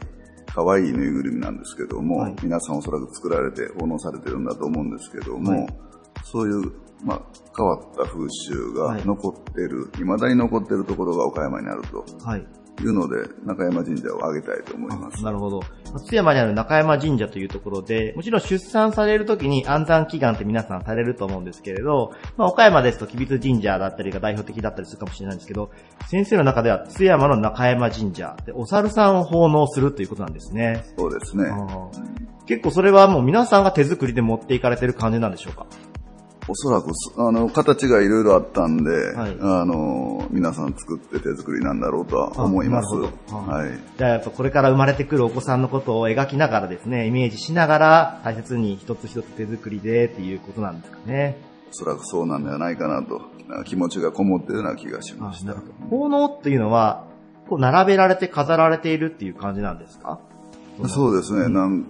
[0.53, 2.35] 可愛いぬいぐるみなんですけども、はい。
[2.43, 5.67] 皆さんおそらく作られて奉納されてるんだと思うんですけども、はい。
[6.23, 6.71] そういう、
[7.03, 7.21] まあ、
[7.57, 9.05] 変わった風習がはい。
[9.05, 12.05] 残ってる、未だに残ってるところが岡山にあると。
[12.23, 12.45] はい。
[12.81, 15.23] いうので、中山神社を挙げたいと思います。
[15.23, 15.61] なるほど。
[16.05, 25.69] 津山にある中山神社というところで、もちろん出産されるときに安産祈願って皆さんされると思うんですけれど、まあ、岡山ですと吉備津神社だったりが代表的だったりするかもしれないんですけど、
[26.07, 30.83] 先生の中では津山の中山神社でお猿さんを奉納するということなんですね。
[30.97, 31.45] そうですね。
[32.45, 35.65] 結構それはもう皆さんが手作りで持っていかれてる感じなんでしょうか？
[36.47, 42.95] おそらくす、あの、形がいろいろあったんで、はいあの、皆さん作って手作りなんだろうとは思います。
[42.95, 43.07] は
[43.65, 43.79] い。
[43.97, 51.37] じゃあやっぱこれから生まれてくるお子さんのことを描きながらですね、イメージしながら大切に一つ一つ手作りでっていうことなんですかね。
[51.69, 53.21] おそらくそうなんではないかなと、
[53.63, 55.55] 気持ちがこもってるような気がしました。
[55.89, 57.05] 奉納っていうのは、
[57.49, 60.19] こう並べられて飾られているっていう感じなんですか？
[60.87, 61.87] そうですね、なんか、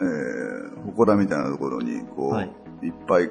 [0.00, 2.50] えー、祠みたいなところに、こう、はい
[2.82, 3.30] い、っぱい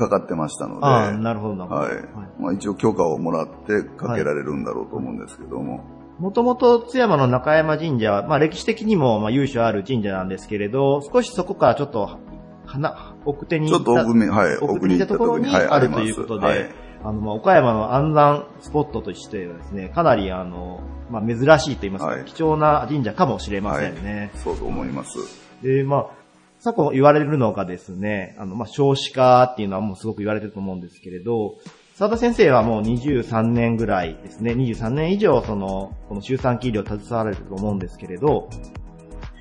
[0.00, 1.66] かかってましたので、ああ、なるほど。
[1.66, 1.92] はい。
[2.40, 5.84] まあ一応許可をもらってかけられるんだろうと思うんですけども、
[6.18, 12.18] もともと津山の中山神社は、まあ歴史的にもまあ由緒ある神社なんですけれど、少しそこからちょっと、
[12.66, 16.70] 花、奥手にちょっと奥に、はい、奥に行ったところにはいあるということで、
[17.02, 24.30] あの、まあ、岡山の安山スポットとしてはですね、かなりあの、まあ、珍しいと言いますか、はい貴重な神社かもしれませんね。
[24.32, 25.18] はい、そうと思います。
[25.62, 26.19] で、まあ、
[26.62, 31.56] 昨今言われるのがですね、あの、まあ、少子化っていうのはもうすごく言われてると思うんですけれど、
[31.94, 38.50] 沢田先生はもう23年ぐらいですね、23年以上その、この周産期医療を携わられてると思うんですけれど、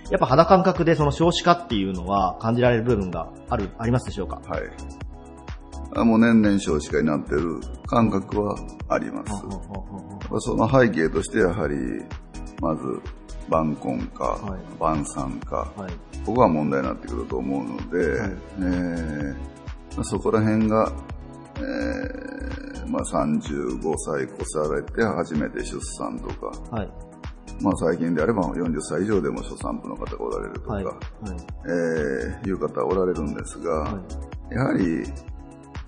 [0.09, 4.41] やっぱ肌感覚でその少子化っていうのは感じられる部分がある、ありますでしょうか？
[4.47, 4.61] はい。
[5.95, 8.55] あもう年々少子化になってる感覚は
[8.87, 9.33] あります。
[10.39, 11.75] その背景としてやはり、
[12.61, 12.81] まず、
[13.49, 15.91] 晩婚化、はい晩産化、はい。
[16.25, 19.33] ここが問題になってくると思うので、はいえー
[19.95, 20.91] まあそこら辺が、
[21.57, 26.91] えーまあ、35歳越されて初めて出産とか、はい。
[27.61, 30.85] まあ、最近であれば40歳以上でも初産婦の方がおられるとか、はい。
[30.85, 30.95] はい。
[31.65, 33.99] えーいう方おられるんですが、は
[34.51, 35.03] いやはり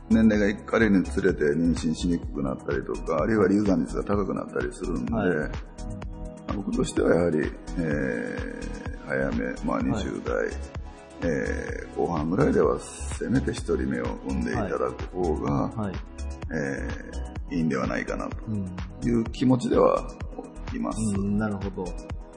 [0.09, 5.51] 年齢がいかれるにつれて妊娠しにくくなったりとか、あるいは流産率が高くなったりするんで、はい
[6.65, 7.39] 僕としてはやはり、
[7.79, 8.71] えー
[9.07, 10.47] 早め、まあ、20代、
[11.23, 15.93] えー後半ぐらいではせめて1人目を産んでいただく方が、はい。
[16.53, 18.65] えーいいんではないかなうん。
[19.01, 20.07] という気持ちでは
[20.73, 20.97] います。
[21.17, 21.85] うん、なるほど。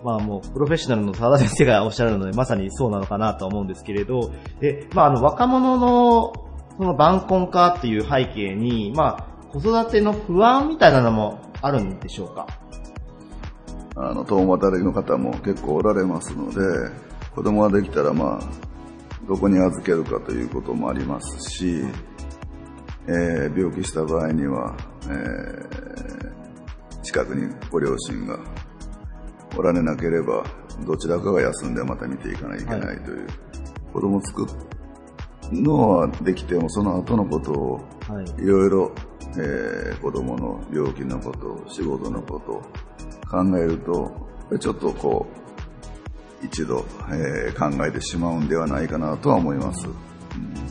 [0.03, 6.33] まあもう、プロフェッショナルの沢田先生がおっしゃるので、まさにそうなのかなとは思うんですけれど、で、まああの、若者の、
[6.77, 12.49] その晩婚化っていう背景に、まあ、子育ての不安みたいなのもあるんでしょうか？
[13.97, 16.57] あの、共働きの方も結構おられますので、
[17.35, 18.65] 子供ができたらまあ、
[19.29, 21.85] どこに預けるかということもありますし、
[23.07, 25.95] えー病気した場合には、えー
[27.03, 28.39] 近くにご両親が
[29.57, 30.43] おられなければ、
[30.87, 33.27] どちらかが休んでまた見ていかないといけないという、
[33.93, 34.47] 子供を作
[35.53, 37.75] るのはできても、その後のことを
[38.09, 38.43] はい。
[38.43, 38.93] いろいろ、
[39.39, 42.63] えー子供の病気のこと、仕事のこと
[43.31, 45.27] 考えると、ちょっとこ
[46.43, 49.87] う、一度、えー考えてしまうんではないかなとは思います。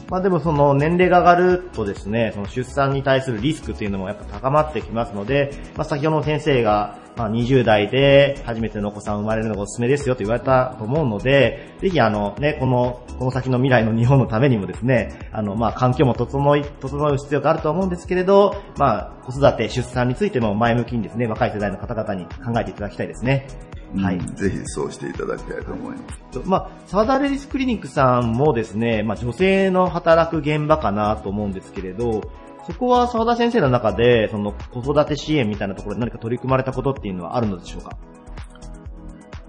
[0.10, 23.48] まあでもその年齢が上がるとですね、その出産に対するリスクっていうのもやっぱ高まってきますので、まあ先ほどの先生が、まあ20代で初めてのお子さん生まれるのがおすすめですよと言われたと思うので、ぜひあのね、この、この先の未来の日本のためにもですね、あのまあ環境も整い、整う必要があると思うんですけれど、まあ子育て、出産についても前向きにですね、若い世代の方々に考えていただきたいですね。
[23.96, 24.18] はい。
[24.18, 25.98] うんぜひそうしていただきたいと思いま
[26.32, 26.42] す。
[26.46, 32.22] まあ、沢田レディスクリニックさんもですね、まあ、女性の働く現場かなと思うんですけれど、
[32.66, 37.98] そこは沢田先生の中で、その子育て支援みたいなところで何か取り組まれたことっていうのはあるのでしょうか？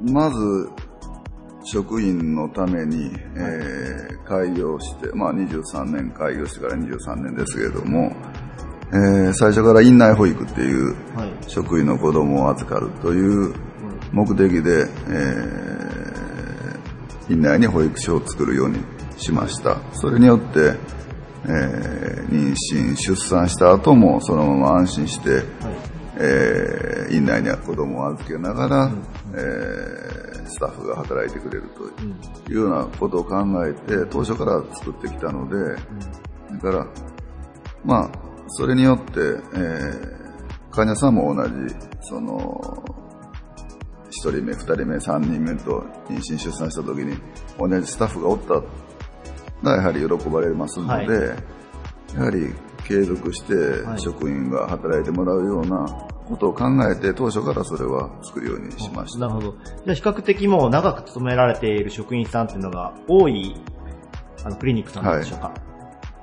[0.02, 0.70] まず、
[1.64, 8.10] 職員のために、えー開業して、まあ23年開業してから23年ですけれども、
[8.90, 11.32] えー最初から院内保育っていうはい。
[11.46, 13.54] 職員の子供を預かるという
[14.14, 15.74] 目的で、えー
[17.30, 18.78] 院内に保育所を作るように
[19.16, 19.78] しました。
[19.94, 20.74] それによって、
[21.44, 25.42] えー妊娠、出産した後もそのまま安心して、
[26.18, 28.92] えー院内には子供を預けながら、
[29.32, 31.70] えースタッフが働いてくれる
[32.44, 35.74] というようなことを考えて、当初から作ってきたので、
[36.52, 36.86] だから、
[37.84, 38.10] まあ、
[38.48, 39.20] それによって、
[39.54, 40.24] えー
[40.70, 41.52] 患者さんも同じ、
[42.00, 42.84] その、
[44.16, 47.16] 一人目、二人目、三人目と妊娠出産した時に
[47.58, 48.54] 同じスタッフがおった
[49.62, 51.36] らやはり喜ばれますので、はい
[52.14, 55.84] やはり継続してはい職員が働いてもらうような
[56.28, 59.20] ことを考えて当初からそれは作るようにしました。
[59.20, 59.52] なるほど。
[59.52, 63.56] じゃあ比較的もう長く勤められている職員さんっていうのが多い、
[64.44, 65.52] あの、クリニックさんなんでしょうか？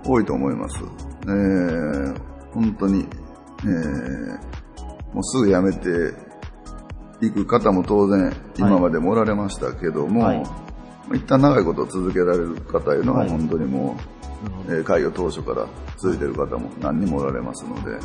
[0.05, 0.77] 多いと思います。
[1.23, 2.21] えー
[2.53, 3.05] 本当に、
[3.63, 4.39] えー
[5.13, 6.13] もうすぐ辞めて
[7.21, 10.43] いく方も当然今までもおられましたけども、はい。
[11.13, 13.29] 一旦長いこと続けられる方いうのははい。
[13.29, 13.95] 本当にも
[14.67, 17.97] う、えー開業当初から続いている方も何人もおられますので、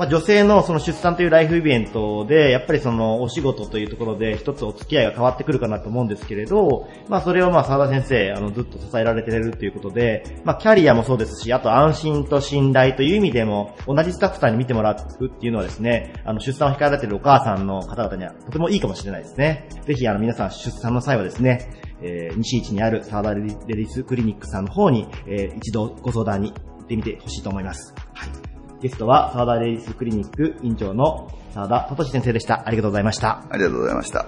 [0.00, 19.68] まあ、女性のその出産というライフイベントで、やっぱりそのお仕事というところで一つお付き合いが変わってくるかなと思うんですけれど、まあそれをまあ沢田先生、あのずっと支えられているということで、まあキャリアもそうですし、あと安心と信頼という意味でも、同じスタッフさんに見てもらうっていうのはですね、あの出産を控えられてるお母さんの方々にはとてもいいかもしれないですね。
[19.84, 21.68] ぜひあの皆さん出産の際はですね、
[22.00, 27.94] えー西市にある沢田レディスクリニックさんの方に、えー一度ご相談に行ってみてほしいと思います。
[28.14, 28.49] はい。
[28.80, 32.66] ゲストは、沢田レディスクリニック院長の沢田聡先生でした。
[32.66, 33.44] ありがとうございました。
[33.50, 34.26] ありがとうございました。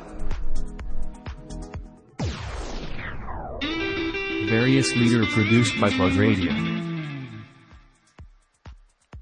[4.51, 6.51] Various leader produced by Plug Radio.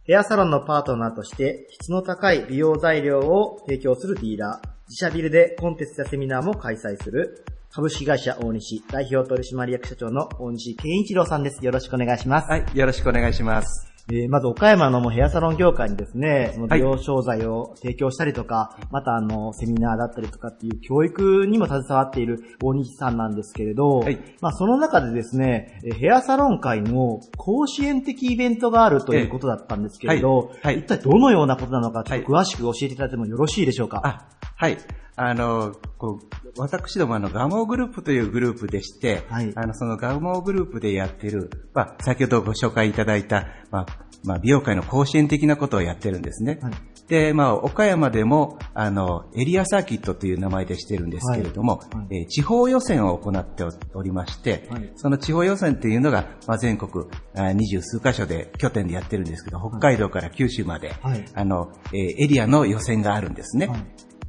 [0.03, 11.65] ヘアサロンのパートナーとして質の高い美容材料を提供するディーラー、自社ビルでコンテストやセミナーも開催する株式会社大西代表取締役社長の大西健一郎さんです。
[11.65, 12.51] よろしくお願いします。
[12.51, 13.90] はい、よろしくお願いします。
[14.13, 24.19] えーまず岡山のもうヘアサロン業界にですね、そのはい美容商材を提供したりとか、またあの、セミナーだったりとかっていう教育にも携わっている大西さんなんですけれど、はい。
[24.41, 30.49] まあその中でですね、えーヘアサロン界の甲子園的イベントがあるということだったんですけれど、はい。
[30.63, 30.79] はい。
[30.81, 34.01] 一体どのようなことなのか、ちょっと詳しく教えていただいてもよろしいでしょうか？
[34.05, 34.79] あ、はい。
[35.23, 36.27] あの、こう、
[36.59, 39.53] 私どもあの、ガモグループというグループでして、はい。
[39.55, 43.87] あの、そのガモグループでやってる、まあ、先ほどご紹介いただいた、まあ、
[44.25, 46.59] まあ、美容界の甲子園的なことをやってるんですね。
[46.63, 46.73] はい。
[47.09, 51.97] で、まあ、岡山でも、あの、エリアサーキットという名前でしてるんですけれども、はい。
[51.97, 52.07] はい。
[52.21, 54.91] えー地方予選を行っておりまして、はい。
[54.97, 57.05] その地方予選っていうのが、まあ、全国
[57.37, 61.25] あ二十数箇所で拠点でやってるんですけど、北海道から九州まで、はい。
[61.35, 63.69] あの、えーエリアの予選があるんですね。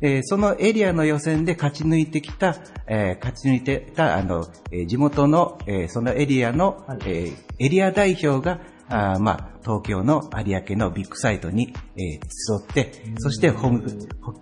[0.02, 2.56] はいえーそのエリアの予選で勝ち抜いてきた、
[2.88, 7.00] えー勝ち抜いてた、あの、えー地元の、えーそのエリアの、はい。
[7.06, 8.60] えーエリア代表が、
[8.90, 13.84] あーまあ、東京の有明のビッグサイトに、えー集って、そして本、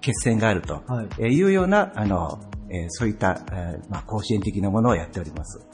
[0.02, 1.08] 決戦があると、はい。
[1.19, 2.39] えーいうような、あの、
[2.72, 5.66] えーそういった、えーまあ、甲子園的なものをやっております。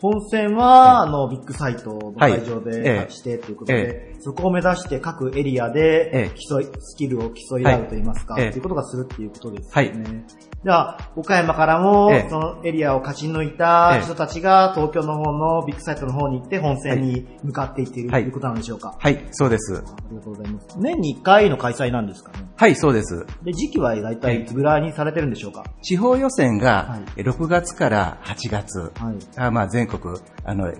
[0.00, 10.24] 本戦は、あの、ビッグサイトの会場でえしてということえで、そこを目指して各エリアでええ競い、スキルを競い合うといいますか、とはいうことがするっていうことですよはいね。
[10.64, 18.94] じゃあ、岡山からもええ、そのエリアを勝ち抜いたええ人たちが東京の方のビッグサイトの方に行って本戦に向かっていっているとはいいうことなんでしょうか。
[18.98, 19.76] はい、そうです。
[19.76, 20.78] ありがとうございます。
[20.78, 22.46] 年に1回の開催なんですかね。
[22.56, 23.26] はい、そうです。
[23.42, 25.64] で、時期は大体いつぐらいにされてるんでしょうか？
[25.82, 28.92] 地方予選はがいえ6月から8月、
[29.36, 30.74] はまあ、全国あのえ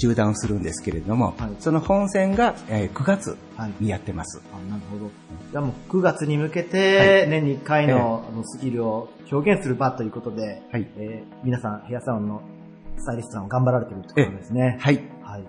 [0.00, 3.72] 縦断するんですけれども、はいその本戦がえー9月はい。
[3.80, 4.42] にやってます。
[4.52, 5.10] あ、なるほど。
[5.50, 12.42] じゃあもう9月に向けて、年に1回のスキルを表現する場ということで、はいえー皆さんヘアサロンの
[12.96, 14.78] スタイリストさんを頑張られてるってことですね。
[14.80, 15.02] はい。
[15.22, 15.44] はい。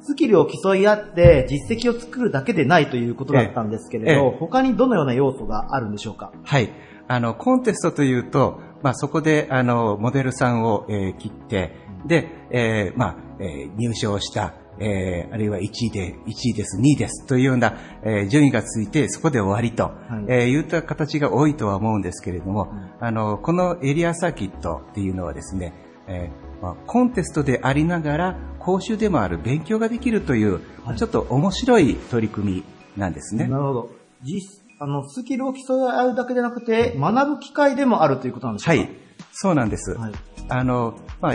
[0.00, 6.32] スキルを競い合って実績を作るだけでないということだったんですけれど、ええ他にどのような要素があるんでしょうか？
[6.44, 6.70] はい。
[7.08, 11.72] あの、コンテストというと、まあ、そこで、あの、モデルさんを、えー切って、
[12.06, 25.72] で、えーまあ、えー入賞した、えーあるいは1位で、1位です、2位です、というような、えー順位がついて、そこで終わりと、いえーいった形が多いとは思うんですけれども、あの、このエリアサーキットっていうのはですね、
[26.06, 32.64] えーまあ、コンテストでありながら、講習でもある勉強ができるという、はいちょっと面白い取り組み
[32.98, 33.46] なんですね。
[33.46, 33.90] なるほど。
[34.22, 38.82] 実、あの、スキルを競い合うだけでなくて、学ぶ機会でもあるということなんでしょうか？
[38.82, 38.90] はい。
[39.32, 39.92] そうなんです。
[39.94, 40.12] はい。
[40.50, 41.34] あの、まあ、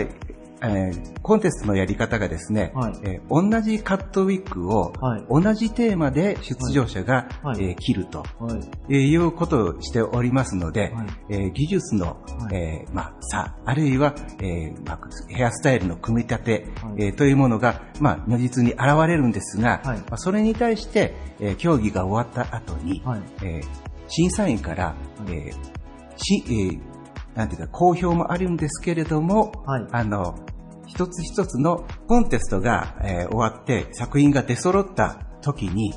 [0.62, 2.92] えーコンテストのやり方がですね、はい。
[3.02, 5.24] えー同じカットウィッグをはい。
[5.28, 7.62] 同じテーマで出場者が、はい。
[7.62, 8.60] えー切ると、はい。
[8.88, 11.06] えーいうことをしておりますので、はい。
[11.30, 12.06] えー技術の、
[12.38, 12.54] はい。
[12.56, 17.04] えーまあ、差、あるいは、えーまあ、ヘアスタイルの組み立て、はい。
[17.04, 19.98] えーというものが、まあ、如実に現れるんですが、はい。
[19.98, 23.22] まあ、それに対して、えー競技が終わった後に、はい。
[23.42, 24.94] えー審査員から、
[25.28, 25.52] えー
[26.16, 26.80] しえー
[27.36, 29.86] なんていうか、公表もあるんですけれども、はい。
[29.92, 30.34] あの、
[30.92, 35.94] 一つ一つのコンテストが、えー終わって作品が出揃った時に、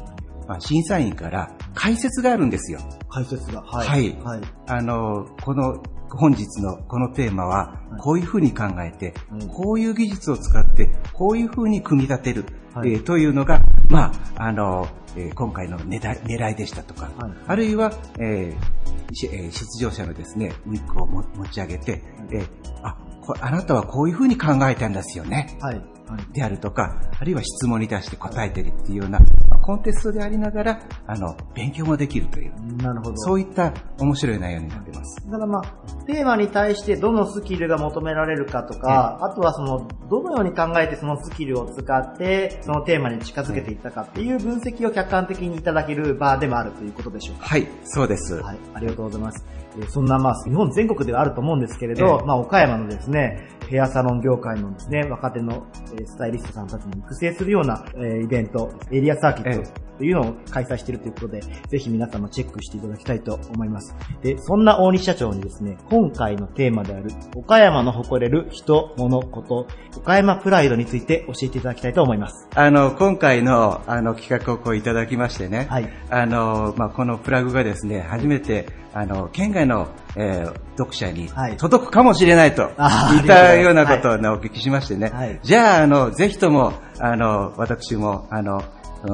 [0.47, 2.79] まあ、審査員から解説があるんですよ。
[3.09, 3.61] 解説が。
[3.61, 4.41] ははいはい。
[4.67, 5.81] あの、この、
[6.15, 22.47] 本日のこのテーマははい、こういうふうに考えて、うんこういう技術を使って、こういうふうに組み立てる、はいえーというのが、まあ、あの、えー今回の狙い狙いでしたとか、はいあるいは、えー出場者のですね、ウィッグをも持ち上げて、えー
[22.83, 25.57] あ、こあなたはこういうふうに考えたんですよね。
[25.61, 25.76] はい。
[25.76, 26.34] はい。
[26.34, 33.17] であるとか、あるいは質問に対して答えてるっていうような、まあコンテストでありながら、あの、勉強もできるという、なるほど。
[33.17, 35.26] そういった面白い内容になってます。
[35.26, 47.45] だからまあ、テーマに対してどのスキルが求められるかとか、あとはその、どのように考えてそのスキルを使って、そのテーマに近づけていったかっていう分析を客観的にいただける場でもあるということでしょうか。
[47.45, 48.36] はい、そうです。
[48.36, 49.62] はい、ありがとうございます。
[49.78, 63.95] えーそんな、まあ、日本全国ではあると思うんですけれど、ええまあ、岡山のですね、ヘアサロン業界のですね、若手のえースタイリストさんたちに育成するような、えーイベント、エリアサーキッえトというのを開催しているということで、ぜひ皆様チェックしていただきたいと思います。
[64.21, 69.67] で、そんな大西社長にですね、今回のテーマである、岡山の誇れる人、物、こと、
[69.97, 72.47] 岡山プライドについて教えていただきたいと思います。
[72.55, 81.57] あの、今回の、あの、企画をこういただきましてね、はいあの、まあ、このプラグがですね、初めて、あの、県外の、えー読者にはい。
[81.57, 85.39] 届くかもしれないとあー言ったようなことをね、お聞きしましてね、はい。
[85.43, 88.59] じゃあ、あの、ぜひとも、あの、私も、あの、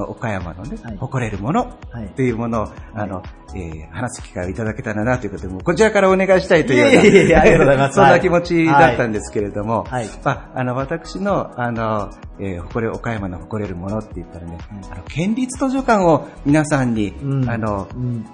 [0.08, 0.98] 岡山のね、はい。
[0.98, 2.08] 誇れるものはい。
[2.16, 3.22] というものを、あの、
[3.56, 7.96] えー話す機会をいただけたらなということで、こちらからお願いしたいというような、いえいえいえありがとうございます。
[8.00, 10.08] そんな気持ちだったんですけれども、はい。
[10.24, 12.10] まあ、あの、私の、あの、
[12.40, 14.58] えー誇れ、岡山の誇れるものって言ったらね、
[14.92, 17.50] あの、県立図書館を皆さんに、うん。
[17.50, 18.26] あの、うん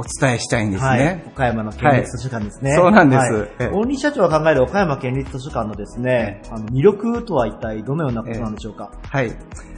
[0.00, 1.24] お伝えしたいんですはいね。。
[1.26, 2.70] 岡山の県立図書館ですね。
[2.70, 8.90] はいそうなんですはいええ大西社長が考える岡山県立図書館のですね、あの魅力とは一体どのようなことなんでしょうか？
[9.02, 9.30] はい。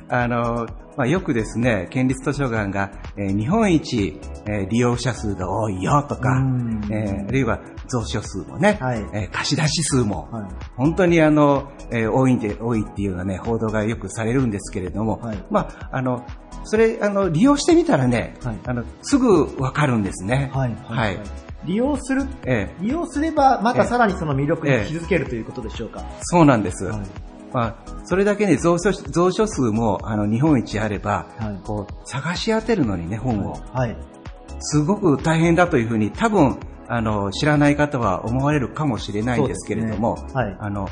[0.08, 0.66] あの、
[0.96, 7.58] まあ、よくですね、県立図書館が、えー日本一、えー利用者数が多いよとかうん、えーあるいは
[7.90, 10.44] 蔵書数もね、はいえー貸し出し数も、はい
[10.76, 16.26] 本当にあの、えー多いんで、多いっていうようなね、報道がよくされるんですけれども、はいまあ、あの、
[16.64, 20.50] それ、あの、利用してみたらね、はいあの、すぐわかるんですね。
[20.54, 20.76] はい。
[20.84, 21.18] はい。
[21.64, 26.04] 利用する、ええ利用すれば、またええさらにその魅力に気づけるということでしょうか？
[26.22, 26.86] そうなんです。
[26.86, 27.00] はい
[27.52, 33.96] まあ、それだけに蔵書蔵書数もあの日本一あれば、はいこう探し当てるのにね、本を、はい。
[34.58, 36.58] すごく大変だというふうに多分
[36.88, 40.88] あの知らない方は思われるかもしれないんですけれども、ねはいあの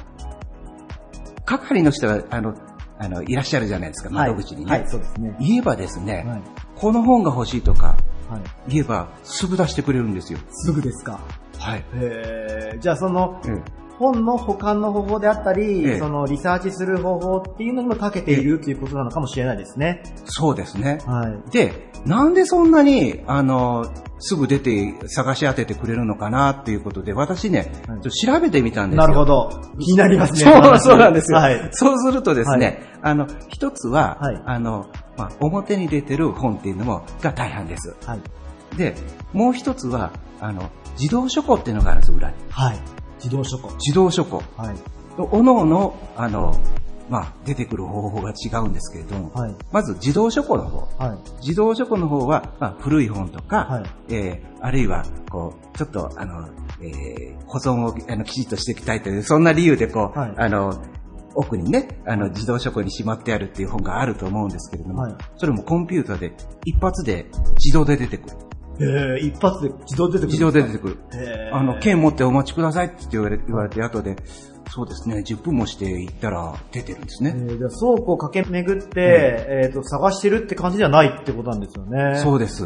[1.44, 2.54] 係の人があの
[3.02, 4.70] あのいらっしゃるじゃないですか、窓口にね。
[4.70, 5.34] はい、そうですね。
[5.40, 6.42] 言えばですね、はい。
[6.76, 7.96] この本が欲しいとか
[8.28, 8.42] はい。
[8.68, 10.38] 言えばすぐ出してくれるんですよ。
[10.50, 11.18] すぐですか？
[11.58, 11.84] はい。
[11.94, 13.64] へーじゃあその、うん
[14.00, 20.02] 本の保管の方法であったり、ええそのリサーチする方法っていうのにも長けているということなのかもしれないですね。
[20.24, 21.00] そうですね。
[21.04, 21.50] はい。
[21.50, 23.86] で、なんでそんなに、あの、
[24.18, 29.02] すぐ出て探し当ててくれるのかなっていうことで、私ね、はいちょっと調べてみたんですよ。
[29.02, 29.50] なるほど。
[29.78, 30.52] 気になりますね。
[30.52, 31.38] そう、そうなんですよ。
[31.38, 31.68] はい。
[31.72, 37.96] そうするとですね、はいあの、一つは、はいあの、まあ、表に出てる本っていうのも、が大半です。
[38.04, 38.20] はい。
[38.76, 38.94] で、
[39.32, 42.34] もう一つは、あの、自動書庫っていうのがあるんです、裏に。
[42.50, 42.78] はい。
[43.22, 43.70] 自動書庫。
[43.76, 44.42] 自動書庫。
[44.56, 44.76] はい。
[45.18, 46.54] おのおの、あの、
[47.10, 49.54] まあ、出てくる方法が違うんですけれども、はい。
[49.72, 51.04] まず自動書庫の方。
[51.04, 51.18] はい。
[51.40, 56.46] 自動書庫の方は、まあ、古い本とか、はいえーあるいは、こう、ちょっと、あの、
[56.82, 60.80] えー保存をあのきちっとしていきたいという、そんな理由で、こう、はいあの、
[61.34, 66.32] 奥にね、あの、自動書庫にしまってあるっていう本があると思うんですけれども、はいそれもコンピューターで
[66.64, 67.26] 一発で
[67.58, 68.36] 自動で出てくる。
[68.82, 70.26] えー、一発で自動出てくる。
[70.28, 70.98] 自動で出てくる。
[71.52, 74.16] あの、剣持ってお待ちくださいって言われ言われて、後で、
[74.72, 77.34] そうですね、10分もして行ったら出てるんですね。
[77.34, 82.16] えー、じゃあ倉庫を駆け巡って、えっ、と、探してるって感じではないってことなんですよね。
[82.18, 82.64] そうです。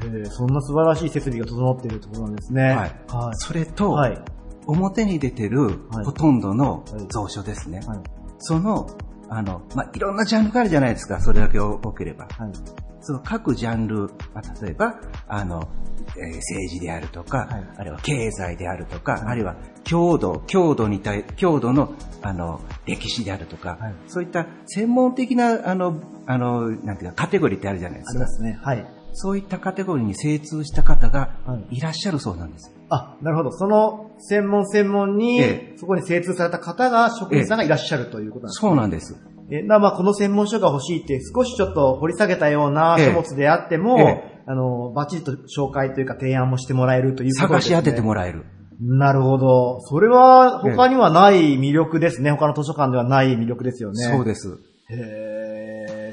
[0.00, 2.62] えーそんな素晴らしい設備が整っているってことなんですね。
[2.62, 2.74] はい。
[2.76, 2.90] はい。
[3.34, 4.18] それと、はい。
[4.66, 7.80] 表に出てるはいほとんどのはい蔵書ですね。
[7.86, 7.98] はい。
[8.38, 8.88] その、
[9.28, 12.26] あの、まあ、いろんなジャンルがあるじゃないですか、それだけ多ければ。
[12.26, 12.52] はい。
[13.00, 15.68] その各ジャンル、まあ、例えば、あの、
[16.16, 28.26] えー政治であるとか、あるいは経済であるとか、あるいは郷土、郷土に対、郷土の、あの、歴史であるとか、そういった専門的な、あの、あの、なんていうか、カテゴリーってあるじゃないですか。
[28.26, 28.58] すね。
[28.62, 28.86] はい。
[29.16, 31.36] そういったカテゴリーに精通した方が
[31.70, 32.74] いらっしゃるそうなんです。
[32.90, 33.52] あ、なるほど。
[33.52, 38.68] その専門専門に、えそこに精通された方が、職員さんがいらっしゃるということなんですね。
[38.68, 39.16] そうなんです。
[39.50, 47.76] えなまあ、この専門書が欲しいって少しちょっと掘り下げたような書物であっても、えあの、バッチリと紹介というか提案もしてもらえるということですね。
[47.76, 48.44] 探し当ててもらえる。
[48.80, 49.80] なるほど。
[49.82, 52.30] それは他にはない魅力ですね。
[52.32, 54.04] 他の図書館ではない魅力ですよね。
[54.04, 54.58] そうです。
[54.90, 55.64] へー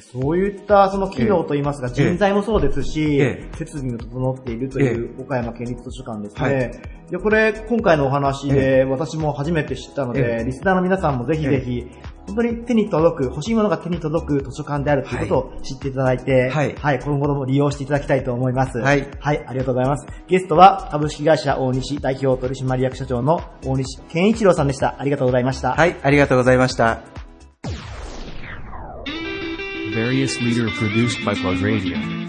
[0.02, 6.42] そういったその機能といいますか、ええ人材もそうですし、え設備も整っているという岡山県立図書館ですね。
[6.42, 11.86] はいいやこれ、今回のお話で私も初めて知ったので、ええリスナーの皆さんもぜひぜひ、
[12.28, 18.78] 本当に手に届く、欲しいものが手に届く図書館であるということを知っていただいて、はい今後とも利用していただきたいと思います。
[18.80, 20.08] はいはい、ありがとうございます。
[20.28, 25.00] ゲストは株式会社大西代表取締役社長の大西健一郎さんでした。
[25.00, 25.74] ありがとうございました。
[25.74, 27.02] はい、ありがとうございました。
[29.94, 32.21] Various leader produced by Plug Radio.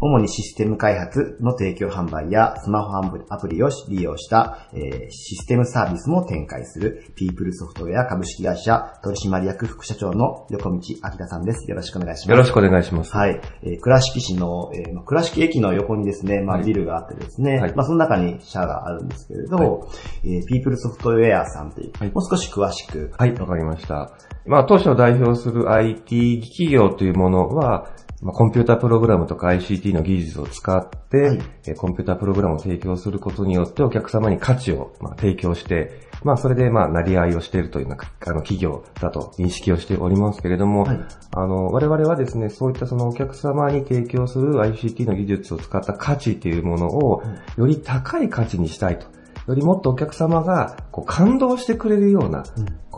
[0.00, 2.96] 主にシステム開発の提供販売やスマホ
[3.28, 11.68] アプリを利用した、えーシステムサービスも展開するピープルソフトウェア株式会社取締役副社長の横道明さんです。
[11.68, 12.30] よろしくお願いします。
[12.30, 13.14] よろしくお願いします。
[13.14, 13.40] はい。
[13.62, 19.88] えー倉敷市の、え倉敷駅の横にですね、まあ、はいビルがあってですね、はいまあ、その中に社があるんですけれど、はい
[20.24, 24.12] えーピープルソフトウェアさんという、はいもう少し詳しく、はい、わかりました。
[24.46, 27.90] まあ、当社を代表する IT 企業というものは、
[28.22, 31.38] まあ、コンピュータプログラムとか ICT の技術を使って、はい。
[31.66, 41.00] えーコンピュータプログラムを提供することによってお客様に価値を、まあ、提供して、まあ、それで、まあ、成り合いをしているというような、あの、企業だと認識をしておりますけれども、はい。
[41.32, 47.22] あの、我々はですね、そういったそのお客様に提供する ICT の技術を使った価値というものを、
[47.56, 49.06] より高い価値にしたいと。
[49.46, 52.44] よりもっとお客様がこう感動してくれるような、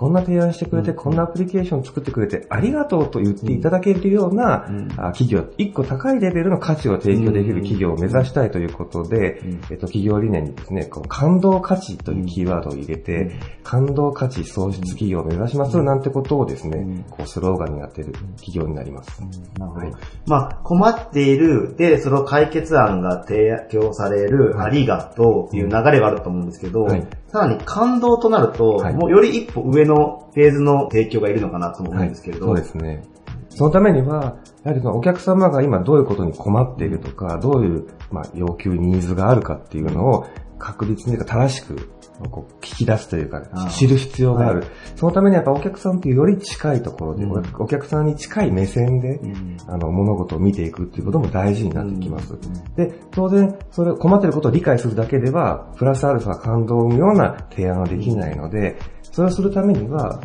[0.03, 9.41] こんな提案してくれて、こんなアプリケーション作ってくれてありがとうと言っていただけるような、あ企業、一個高いレベルの価値を提供できる企業を目指したいということで、
[9.71, 13.31] えっと、企業理念にですね、この感動価値というキーワードを入れて、
[13.63, 19.23] 感動価値創出企業を目指しますなんてことをですね、こうスローガンになっている企業になります。
[19.57, 19.87] なるほど。
[19.87, 19.95] はい。
[20.27, 27.07] まあ、困っている、で、その解決案が提供される、ありがとうっていう流れはあると思うんですけど、はい。
[27.29, 28.95] さらに感動となると、はい。
[28.95, 33.03] もうより一歩上のフェーズの提供がいるのかなと思うんですけれど、そうですね。
[33.49, 40.27] そのためには、やはりそのお客様が今どういうことに困っているとか、どういう、まあ、要求、ニーズがあるかっていうのを
[40.59, 41.91] 確実に正しく
[42.31, 44.61] こう聞き出すというか知る必要がある。
[44.61, 44.67] は
[44.97, 47.55] そのためにやっぱお客さんというより近いところで、うん。
[47.59, 49.21] お客さんに近い目線で、
[49.67, 52.39] あの、物事を見ていくっていうことも大事になってきます。
[52.77, 58.79] で、当然、それ、困っていることを理解するだけでは、プラスアルファ感動を生むような提案はできないので、
[59.13, 60.21] それをするためには、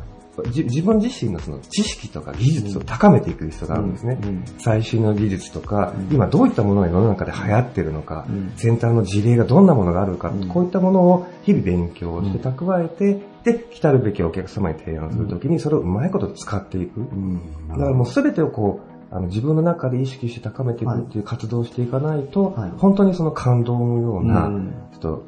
[0.51, 4.19] じ自分自身のその知識とか技術を高めていく必要があるんですね。
[4.59, 17.01] 最新の技術とか、今どういったものが世の中で流行ってるのか、先端の事例がどんなものがあるのか、こういったものを日々勉強して蓄えて、で、来たるべきお客様に提案するときに、それをうまいこと使っていく。
[17.69, 22.71] だからもうすべてをこう、あの自分の中で意識して高めていくっていう活動をしていかないと、はい。
[22.77, 24.73] 本当にその感動を生むような、うん。
[24.91, 25.25] ちょっと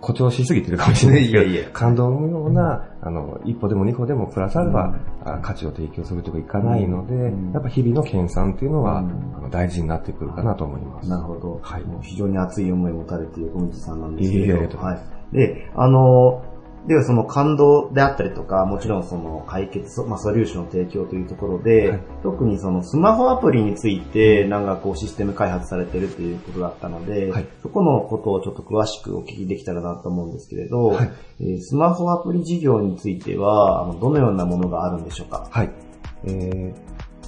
[0.00, 11.10] 誇張しすぎてるかもしれないですけど、いやいや感動を生むような、あの、一歩でも二歩でもプラスアルファ、あ価値を提供するというかいかないので、やっぱ日々の研鑽っていうのは、あの大事になってくるかなと思います。
[11.10, 11.60] なるほど。
[11.62, 11.84] はい。
[12.02, 15.36] 非常に熱い思いを持たれている小道さんなんですけいえいえはい。
[15.36, 16.42] で、あの、
[16.88, 22.00] ではその感動であったりとか、もちろんその解決、まあソリューションの提供というところで、はい。
[22.22, 27.46] 特にそのスマホアプリについて、なんかこうシステム開発されてるということだったので、はい。
[27.62, 31.10] そこのことをちょっと詳しくお聞きできたらなと思うんですけれど、はい。
[31.40, 35.48] えースマホアプリ事業については、あのどのようなものがあるんでしょうか？
[35.50, 35.70] はい。
[36.24, 36.74] えー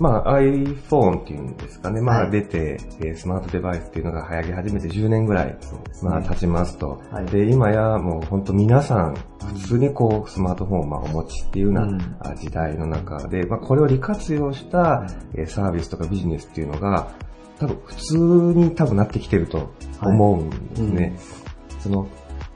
[0.01, 2.01] まあ iPhone っていうんですかね。
[2.01, 2.27] まはい。
[2.29, 5.57] あ出て、えースマートデバイスっていうのが流行り始めて10年ぐらい、
[6.03, 7.03] まあ経ちますと。
[7.11, 7.27] はい。
[7.27, 17.13] で、今やもう本当皆さん、普通にこうスマートフォンをまあお持ちっていうような、時代の中で、まあこれを利活用した、えーサービスとかビジネスっていうのが、
[17.59, 21.17] 多分普通に多分なってきてると思うんですね。
[21.81, 22.09] その、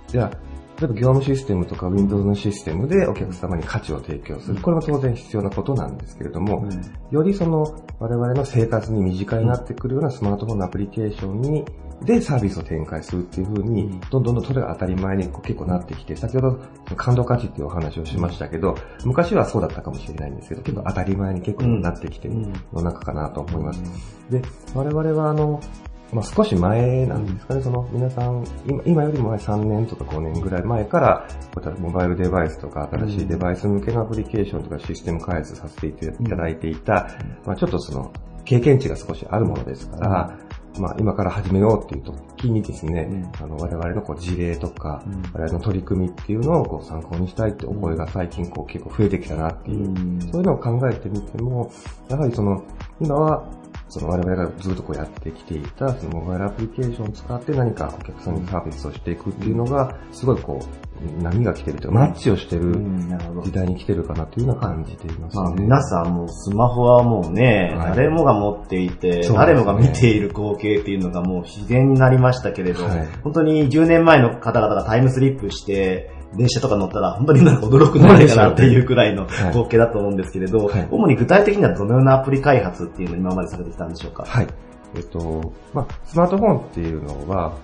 [0.09, 0.46] じゃあ、
[0.79, 4.61] 例えば業務システムとか Windows のシステムでお客様に価値を提供する。
[4.61, 6.69] これも当然必要なことなんですけれども、
[7.11, 7.63] よりその
[7.99, 11.65] 我々の生活に身近になってくるようなスマートフォンのアプリケーションに、
[12.03, 16.61] でサービスを展開するっていう風に、どんどんどんそれが当たり前に結構なってきて、先ほど
[16.95, 22.35] 感動価値っていうお話をしましたけど、昔はそうだったかもしれないんですけど、結構当たり前に結構なってきてる
[22.75, 23.83] 世の中かなと思います。
[24.31, 24.43] で、
[24.75, 25.59] 我々はあの、
[26.13, 37.09] まあ、少し前なんですかね、その皆さん、今今よりも前3年とか5年ぐらい前から、こういったモバイルデバイスとか新しいデバイス向けのアプリケーションとかシステム開発させていただいていた、
[37.45, 38.13] まあ、ちょっとその
[38.45, 40.39] 経験値が少しあるものですから、
[40.79, 45.03] まあ、今から始めようっていう時にですね、あの我々のこう事例とか、
[45.33, 49.87] 我々の取り組みっていうのをこう参考にしたいってお声が最近こう結構増えてきたなっていう、
[50.31, 51.71] そういうのを考えてみても、
[52.09, 52.63] やはりその、
[53.01, 53.49] 今は
[53.89, 62.73] その我々がずっとこうやってきていた、そのモバイルアプリケーションを使って何かお客さんにサービスをしていくっていうのが、すごいこう、波が来てるというか、マッチをしてる
[63.45, 65.63] 時代に来てるかなというような感じていますまあ、ね。
[65.63, 67.97] 皆さんもうスマホはもうね、はい。
[67.97, 69.29] 誰もが持っていて、ね。
[69.29, 73.07] 誰もが見ている光景っていうのがもう自然になりましたけれど、はい。
[73.23, 84.25] 本当に10年前の方々がタイムスリップして、電車とか乗ったら本当になんか驚くんじゃないかなっていうくらいのはい光景だと思うんですけれど、はい主に具体的にはどのようなアプリ開発っていうのを今までされてきたんでしょうか？
[84.25, 84.47] はい。
[84.95, 87.59] えっと、まあ、スマートフォンっていうのは、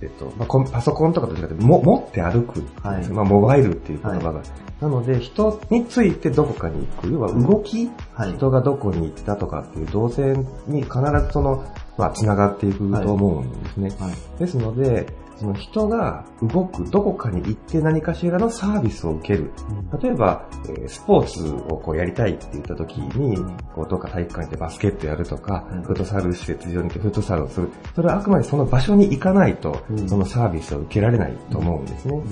[0.00, 4.42] えっと、まあ、パソコンとかと違って、も持って歩く、はいまあ、モバイルっていう言葉が。
[4.80, 7.08] なので、人についてどこかに行く。
[7.10, 11.64] 要は動き、はい人がどこに行ったとかっていう動線に必ずその、
[11.98, 13.88] まあ、繋がっていくと思うんですね。
[13.98, 15.06] はいですので、
[15.44, 19.50] その人が動く、どこかに行って何かしらのサービスを受ける。
[20.00, 23.36] 例えば、えースポーツをこうやりたいって言った時に、
[23.74, 27.68] こうどっか体育館でバスケットやるとか、フットサル施設上に行ってフットサルをする。
[27.94, 29.76] それはあくまでその場所に行かないと、
[30.06, 32.22] そのサービスを受けられないと思うんですね。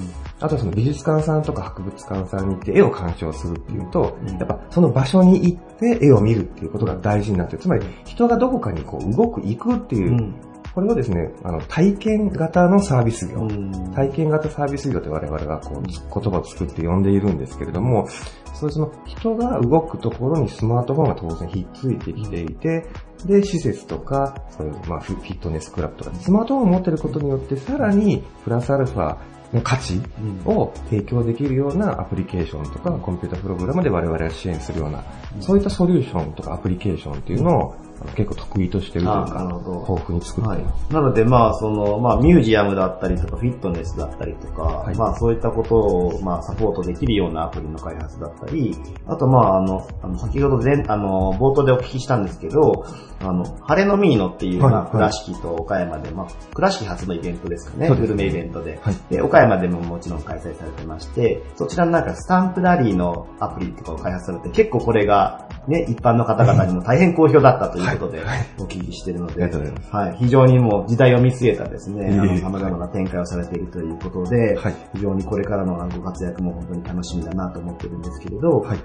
[0.40, 7.58] あとはその美術館さんとか博物館さんに行って絵を鑑賞するっていうと、やっぱその場所に行って絵を見るっていうことが大事になってる。
[7.58, 10.32] つまり人がどこかにこう動く、行くっていう、
[10.74, 13.46] これをですね、あの、体験型のサービス業。
[13.94, 18.08] 体験型サービス業って我々がこう、言葉を作って呼んでいるんですけれども、
[18.54, 22.86] そういうその人が動くところにスマートフォンが当然ひっついてきていて、
[23.26, 29.18] で、施設とか、そういう、まあ、フフィットネスクラブとか、スマートフォンを持っていることによって、さらに、プラスアルファ
[29.52, 30.00] の価値
[30.46, 35.04] を提供できるようなアプリケーションとか、コンピュータプログラムで我々が支援するような、
[35.40, 37.74] そういったソリューションとかアプリケーションっていうのを、
[38.14, 39.48] 結構得意としてるというか、
[39.86, 40.92] 豊富に作っています。
[40.92, 44.96] なので、まあ、その、まあ、ミュージアムだったりとか、フィットネスだったりとか、い。
[44.96, 48.76] まあ、そういったことを、まあ、サポートできるようなアプリの開発だったり、
[49.06, 52.84] あと、まあ、あの、あの先ほど前、あの、冒頭でお聞きしたんですけど、
[53.20, 58.78] あの、晴れのミーノっていう、はいまあ、倉敷と岡山で、まあ、倉敷初のイベントですかね、グルメイベントで。
[58.82, 58.96] はい。
[59.10, 68.22] で、岡山でももちろん開催されてまして、そちらのなんかスタンプラリーのアプリとかを開発されて、結構これが、ね、一般の方々にも大変好評だったということで、
[68.58, 69.42] お聞きしてるので、
[69.90, 74.74] はい、非常にもう時代を見据えたですね、様々な展開をされているということで、はい。
[74.94, 78.78] 非常にこれからのご活躍も本当に楽しみだなと思ってるんですけれど、はい。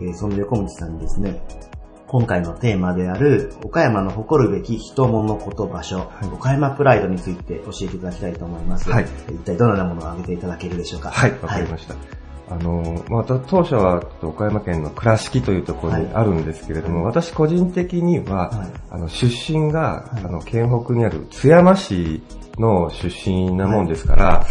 [0.00, 1.42] えーその横道さんにですね、
[2.06, 8.88] 今回のテーマである、岡山の誇るべき人物こと場所、岡山プライドについて教えていただきたいと思います。
[8.88, 9.06] はい。
[9.28, 11.10] 一体どのようなものを挙げていただけるでしょうか？
[11.10, 11.94] はい、わかりました。
[12.48, 18.68] あの、まあ、私当社は岡山県の倉敷というところにあるんですけれども、私個人的には、はい。
[18.90, 22.22] あの、出身が、あの、県北にある津山市
[22.58, 24.46] の出身なもんですから、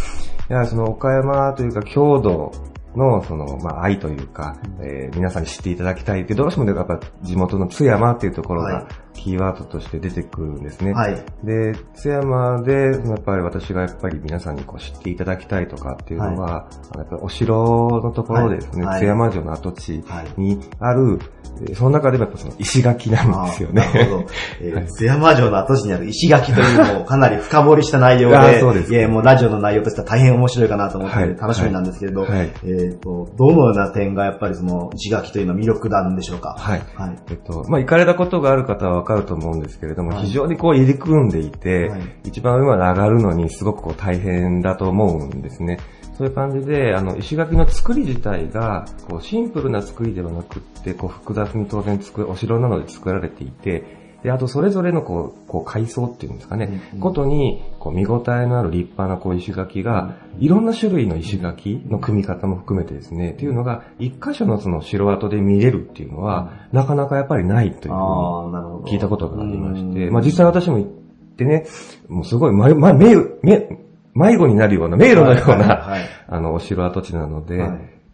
[0.50, 0.52] い。
[0.52, 2.52] や、その岡山というか郷土
[2.96, 8.72] の、その、まあ、愛というか、えー皆さんに知っていただきたいって、どうしてもやっぱ地元の津山っていうところはい。
[8.74, 10.92] がキーワードとして出てくるんですね。
[10.92, 11.16] はい。
[11.44, 21.18] で、津山で、やっぱり私がやっぱり皆さんにこう知っていただきたいとかっていうのは、あのやっぱりお城のところでですね、はい津山城の跡地はいにある、
[21.60, 23.86] えーその中でもやっぱその石垣なんですよね。
[23.86, 24.24] なるほど。
[24.60, 36.56] えー 津山城の跡地にある石垣というのをかなり深掘りした内容で、 そうですいやもうラジオの内容としては大変面白いかなと思って、はい楽しみなんですけれど、はいはいえっ、と、どのような点がやっぱりその石垣というのは魅力なんでしょうか？
[36.58, 36.82] はい。
[36.96, 37.16] はい。
[37.30, 45.78] えっと、まあ、行かれたことがある方はわかると思うんですけれども、はい非常にこう入り組んでいて、はい一番上まで上がるのにすごくこう大変だと思うんですね。
[46.16, 68.92] そういう感じで、あの、石垣の作り自体が、こう、シンプルな作りではなくって、こう、複雑に当然作る、お城なので作られていて、で、あと、それぞれの、こう、こう、階層っていうんですかね、ことに、こう、見応えのある立派な、こう、石垣が、いろんな種類の石垣の組み方も含めてですね、っていうのが、一箇所のその城跡で見れるっていうのは、なかなかやっぱりないというふうに。
[68.92, 70.12] 聞いたことがありまして、うん。
[70.14, 70.90] まあ実際私も行っ
[71.36, 71.66] てね、
[72.08, 73.68] もうすごい、ま、ま、迷迷
[74.14, 76.00] 迷子になるような、迷路のような、はいはいはい。
[76.28, 77.62] あの、お城跡地なので、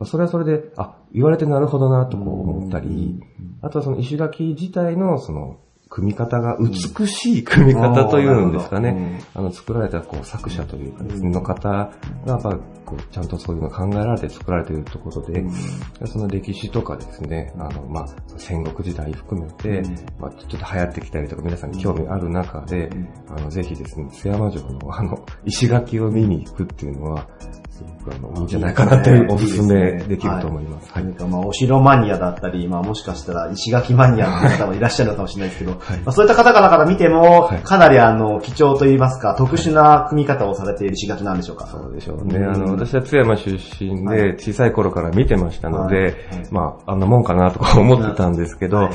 [0.05, 3.21] それはそれで、あ、言われてなるほどなとこう思ったり、
[3.63, 5.59] あとはその石垣自体のその、
[5.91, 9.21] 組み方が美しい組み方というんですかね。
[9.35, 11.93] あの、作られたこう作者というかですね、の方が、
[12.27, 15.45] やっぱこう、ちゃんとそういうの考えられて作られているとことで、
[16.07, 19.83] その歴史とかですね、あの、まあ、戦国時代含めて、
[20.21, 22.89] まあ、ちょっと流行ってきたりとか、皆さんに興味ある中で、
[23.29, 27.27] あの、ぜひですね、津山城のあの、石垣を見に行くっていうのは、
[27.81, 30.91] すごくあの、いいんじゃないかなというおすすめできると思います。
[30.93, 31.05] はい。
[31.05, 34.81] 何かまあ、お城マニアだったり、まあ、もしかしたら石垣マニアの方もい。
[34.81, 35.49] らっしゃるかもしれない。
[35.51, 35.99] ですけど、はい。
[35.99, 36.29] まあ、そうい。
[36.29, 38.95] った方々から見ても、かなりあの、貴重とい。
[38.95, 38.99] い。
[38.99, 40.89] ますか、特殊な組み方をされてい。
[40.89, 41.67] る石垣なんでしょうか。
[41.67, 42.39] そうでしょうね。
[42.39, 44.71] あの、私は津山出身で、小さい。
[44.73, 46.15] 頃から見てましたので、
[46.51, 48.89] まあ、あんなもんかなとか思ってたんですけど、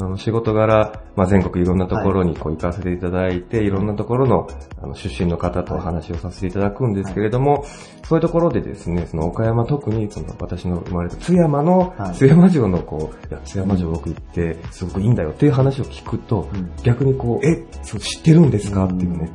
[0.00, 4.48] あの仕事柄、まあ、全国いろんなところにこう行かせていただいて、い、ろんなところの
[4.82, 7.66] あの出身の方とお話をさせていただくんですけれども、
[8.08, 16.48] そういうところでですね、その岡山特にその私の生まれた津山の、津山城のこう、いや津山城僕行ってすごくいいんだよっていう話を聞くと、
[16.82, 18.86] 逆にこう、え、そう知ってるんですか？
[18.86, 19.30] っていうね、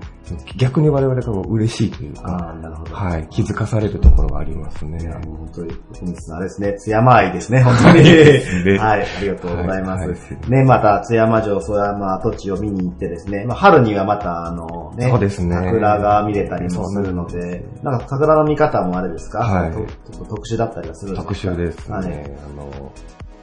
[0.57, 2.55] 逆に我々が嬉しいというか、
[2.91, 4.97] はい、気づかされるところがありますね。
[5.26, 5.71] 本当に、
[6.34, 8.78] あれですね、津山愛ですね、 本当に。
[8.78, 10.34] はい、ありがとうございます。
[10.49, 15.55] ね、また津山城、曽山跡地を見に行ってですね、まあ、春にはまたあのね、そうですね。
[15.55, 19.71] 桜が見れたりもするので、なんか桜の見方もあれですか、はい。
[20.28, 21.34] 特殊だったりはするんですか？
[21.34, 21.95] 特殊ですね。
[21.95, 22.05] はい。
[22.05, 22.09] あ
[22.55, 22.91] の、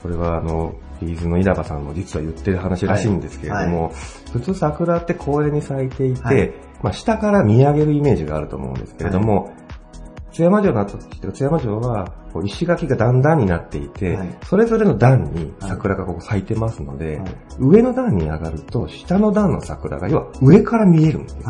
[0.02, 0.72] これはあの、
[1.04, 3.92] ビーズの稲葉さんも実は言ってる話らしいんですけれども、
[4.32, 6.52] 普通桜って公園に咲いていて、はい。
[6.82, 9.52] まあ下から見上げるイメージがあると思うんですけれども、
[10.32, 17.20] 津山城の後って津山城はこう石垣が段々になっていて、それぞれの段に桜がここ咲いてますので、
[17.58, 21.44] 上の段に上がると下の段の桜が要は上から見えるんですね。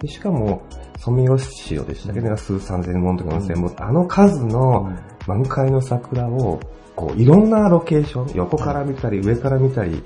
[0.00, 0.62] でしかも、
[0.98, 2.20] ソメイヨシノでしたけ？
[2.20, 4.92] ど、数三千本とか四千本、あの数の
[5.26, 6.60] 満開の桜を、
[6.96, 10.02] こう、いろんなロケーション、横から見たり、上から見たり、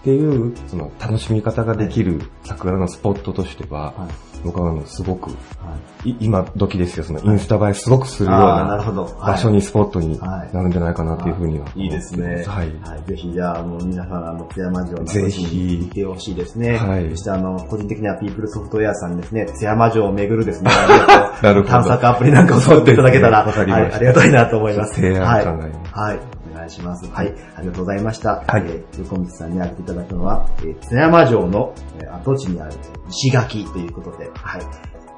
[0.00, 4.08] っていう、その、楽しみ方ができる桜のスポットとしては、
[4.44, 5.30] 僕はあの、すごく、
[6.04, 8.82] い今時ですよ、その、インスタ映えすごくするような
[9.20, 11.66] 場所に、スポットになるんじゃないかなというふうには。
[11.74, 12.44] いいですね。
[12.46, 12.70] はい。
[13.06, 16.76] ぜひ、じゃあ、あの、皆さん、あの、津山城のぜひ跡地に行ってほしいですね。
[16.76, 20.70] はいそして、あの、個人的にはピープルソフトウェアさんにですね、津山城を巡るですね、
[21.42, 24.94] なるほど探索アプリなんかを作っていただけたら、わかりましたはい、ありがたいなと思います。
[24.94, 25.44] 提案はい。
[25.44, 26.39] 考えますはい。
[26.60, 27.10] お願いします。
[27.10, 27.34] はい。
[27.56, 28.44] ありがとうございました。
[28.46, 28.62] はい。
[28.66, 32.76] えー、横道さんに挙げていただくのは、えー津山城の、えー跡地にある
[33.08, 34.62] 石垣ということで、はい。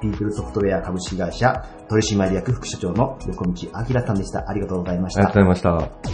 [0.01, 4.49] ピープルソフトウェア株式会社取締役副社長の横道明さんでした。
[4.49, 5.21] ありがとうございました。
[5.21, 6.13] ありがとうございました。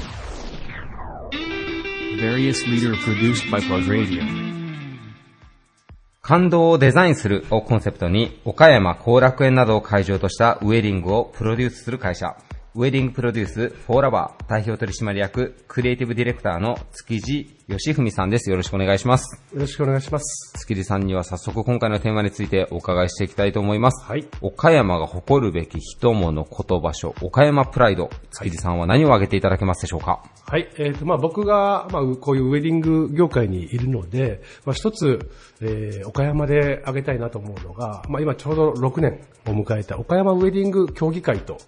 [6.20, 12.37] 感動をデザインするをコンセプトに、岡山後楽園などを会場としたウェディングをプロデュースする会社、
[12.79, 18.49] ウェディングプロデュースフォーラバー代表取締役クリエイティブディレクターの築地義文さんです。
[18.49, 19.39] よろしくお願いします。
[19.53, 20.59] よろしくお願いします。
[20.59, 24.11] 築地さんには早速今回のテーマについてお伺いしていきたいと思います。
[24.41, 28.09] 岡山が誇るべき人物言葉書、岡山プライド。
[28.33, 30.23] 築地さんは何を挙げていただけますでしょうか？
[30.47, 30.66] はい。
[30.79, 41.59] えっ、と、まあ僕が、まあこういうウェディング業界にいるので、まあ一つ、えー岡山で挙げたいなと思うのが、まあ今ちょうど6年を迎えた岡山ウェディング協議会と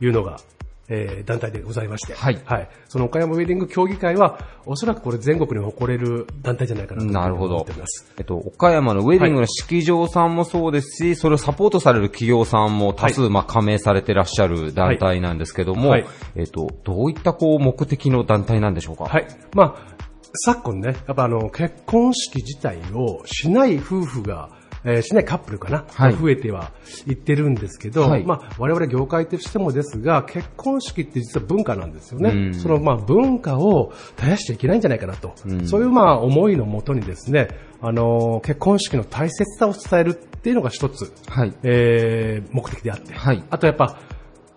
[0.00, 0.38] いうのが、
[0.94, 2.68] えー団体でございまして、はい。
[2.88, 8.12] その岡山ウェディング協議会は、おそらくこれ全国に誇れる団体じゃないかなとなるほど思っております。。
[8.18, 19.04] えっと、岡山のウェディングの式場さんもそうですし、それをサポートされる企業さんも多数、まあ、加盟されてらっしゃる団体なんですけども、はいえっと、どういったこう、目的の団体なんでしょうか？
[19.04, 19.26] はい。
[19.54, 19.92] まあ、
[20.44, 24.50] 昨今ね、やっぱあの、結婚式自体をしない夫婦が、
[24.84, 26.16] えーしないカップルかな、はい。
[26.16, 26.72] 増えては
[27.06, 28.24] いってるんですけど、はい。
[28.24, 32.30] まあ、我々業界としてもですが、結婚式って実は文化なんですよね。
[32.30, 32.54] うん。
[32.54, 35.34] そのまあ文化を絶やしちゃいけないんじゃないかなと。
[35.46, 35.66] うん。
[35.68, 37.48] そういうまあ思いのもとにですね、
[37.80, 41.54] あのー結婚式の大切さを伝えるっていうのが一つ、はい。
[41.62, 43.14] えー目的であって、
[43.50, 43.98] あとやっぱ、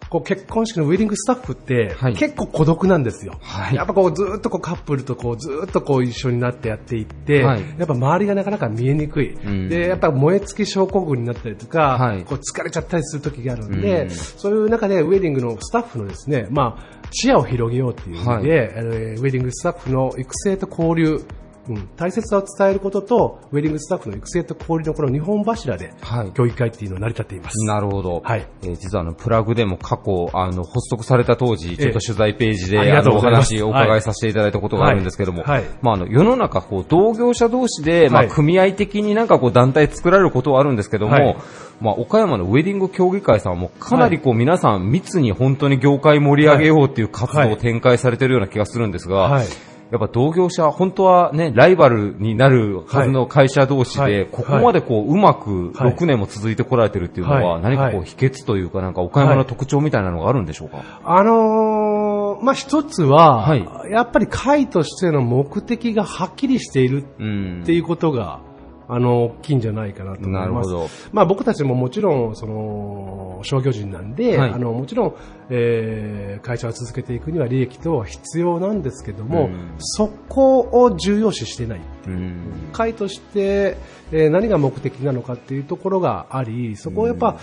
[0.10, 3.40] こう結婚式のウェディングスタッフって、結構孤独なんですよ。
[3.74, 7.62] やっぱこうずーっとこうカップルとこうずーっとこう一緒になってやっていって、はい。
[7.78, 9.36] やっぱ周りがなかなか見えにくい。
[9.36, 9.70] ん。
[9.70, 14.10] で、やっぱ燃え尽き症候群になったりとか、こう疲れちゃったりする時があるんで、うん。
[14.10, 21.22] そういう中でウェディングのスタッフのですね、まあ、視野を広げようっていう意味で、えーウェディングスタッフの育成と交流、
[21.70, 25.94] うん、大切さを伝えることと、ウェディングスタッフの育成と交流のこの2本柱で、
[26.34, 27.66] 協議会っていうのを成り立っています。
[27.66, 28.22] なるほど。
[28.24, 28.48] はい。
[28.64, 35.62] えー実はあの、プラグでも過去、あの、発足された当時、ちょっと取材ページで、ええあのお話をお伺いさせていただいたことがあるんですけども、はい。
[35.62, 35.66] はい。
[35.82, 38.30] まあ、あの、世の中、こう、同業者同士で、まあ、はい。
[38.30, 41.38] 組合的になんかこう、団体作られることはあるんですけども、はい。
[41.82, 49.46] まあ、岡山のウェディング協議会さんはもうかなりこう、皆さん密に本当に業界盛り上げようっていう活動を展開されてるような気がするんですが、はい
[49.92, 54.26] やっぱ同業者、本当はね、ライバルになるはずの会社同士で、はい。
[54.26, 55.94] ここまでこう、うまくはい。
[55.94, 57.62] 6年も続いてこられてるっていうのは、はい。
[57.62, 58.10] 何かこう、はい。
[58.10, 63.56] 秘訣というか、なんか岡山の特徴みたいなのがあるんでしょうか、あのーまあ、一つは、
[63.90, 68.42] やっぱり会としての目的がはっきりしているっていうことが、
[68.88, 70.48] あの、大きいんじゃないかなと思います。
[70.48, 70.88] なるほど。
[71.12, 74.52] まあ僕たちももちろん、その、商業人なんで、はい。
[74.52, 75.16] あの、もちろん、
[75.50, 79.74] えー会社を続けていくには利益等は必要なんですけども、うん。
[79.80, 81.82] そこを重要視してない。
[82.08, 82.10] う。
[82.10, 82.70] ん。
[82.72, 83.78] 会として、
[84.12, 87.38] えー何が目的なのかっていうところがあり、そこをやっぱ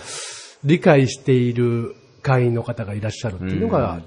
[0.63, 4.01] 理解している会員の方がいらっしゃるっていうのが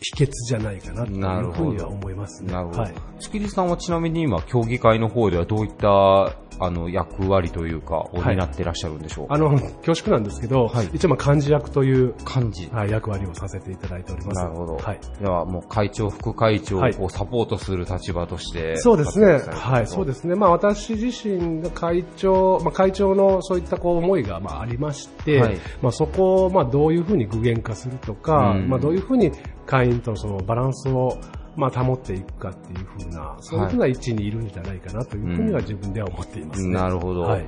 [0.00, 2.52] 秘訣じゃないかなというふうには思いますね。
[2.52, 2.80] なるほど。
[2.82, 2.94] はい。
[3.18, 14.42] 築地さんはちなみに今、協議会の方ではどういった、あの、役割というか、を担ってらっしゃるんでしょうか、あの、恐縮なんですけど、一応まあ幹事役という幹事、はい、役割をさせていただいております。
[14.42, 14.76] なるほど。
[14.76, 15.00] はい。
[15.20, 19.40] では、もう会長、副会長をサポートする立場として、そうですね。
[19.50, 20.34] はい、そうですね。
[20.34, 29.30] まあ私自身が会長、まあ会長のそういったこう思いがまあありまして、はいまあそこをまあどういうふうに具現化するとか、うんまあどういうふうに
[29.66, 31.18] 会員とのそのバランスを
[31.56, 36.74] まあ保っていくかっていうふうな、そういうふうな位置にいるんじゃないかなというふうには自分では思っていますね。
[36.74, 37.22] なるほど。
[37.22, 37.46] はい。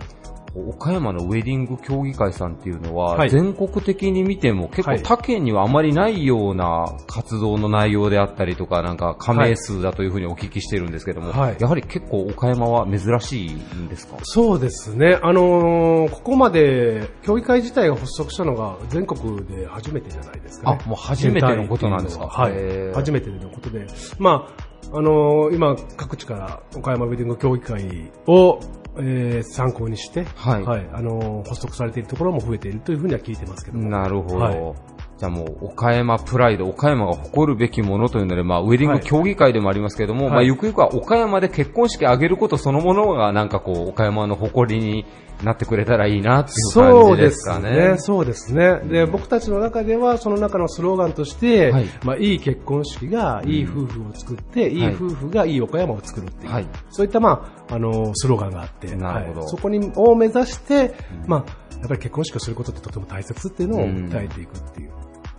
[0.69, 14.17] 岡山のウェディング協議会さんっていうのは、はい全国的に見ても結構他県にはあまりないような活動の内容であったりとか、なんか加盟数だというふうにお聞きしてるんですけども、はいやはり結構岡山は珍しいんですか？
[14.23, 15.19] そうですね。
[15.23, 20.81] あのーここまで、協議会自体が発足したのが全国で初めてじゃないですかね。
[20.85, 22.27] あもう初めてのことなんですか？
[22.27, 22.93] はい。
[22.95, 23.87] 初めてのことで。
[24.19, 24.49] ま
[24.93, 28.61] あ、あのー今、各地から岡山ウェディング協議会を、
[29.01, 33.89] えー参考にして、はいあのー発足されているところも増えているというふうには聞いてますけども。
[33.89, 34.39] なるほど。
[34.39, 45.07] はいじゃあもう、岡山プライド、岡山が誇るべきものというので、まあ、ウェディング協議会でもありますけれども、はいまあ、ゆくゆくは岡山で結婚式挙げることそのものが、なんかこう、岡山の誇りに
[45.43, 47.91] なってくれたらいいなっていうそうで感じですすかね。
[47.93, 47.99] ね。
[47.99, 48.81] そうですね。
[48.81, 60.95] で、僕たちの中では、その中のスローガンとして、はいまあ、いい結婚式が、いい夫婦を作って、いい夫婦がいい岡山を作るっていう、はいそういった、まあ、あの、スローガンがあって、なるほどはいそこに、を目指して、
[61.27, 64.91] まあ、やっぱり結婚式をすることってとても大切っていうのを訴えていくっていう。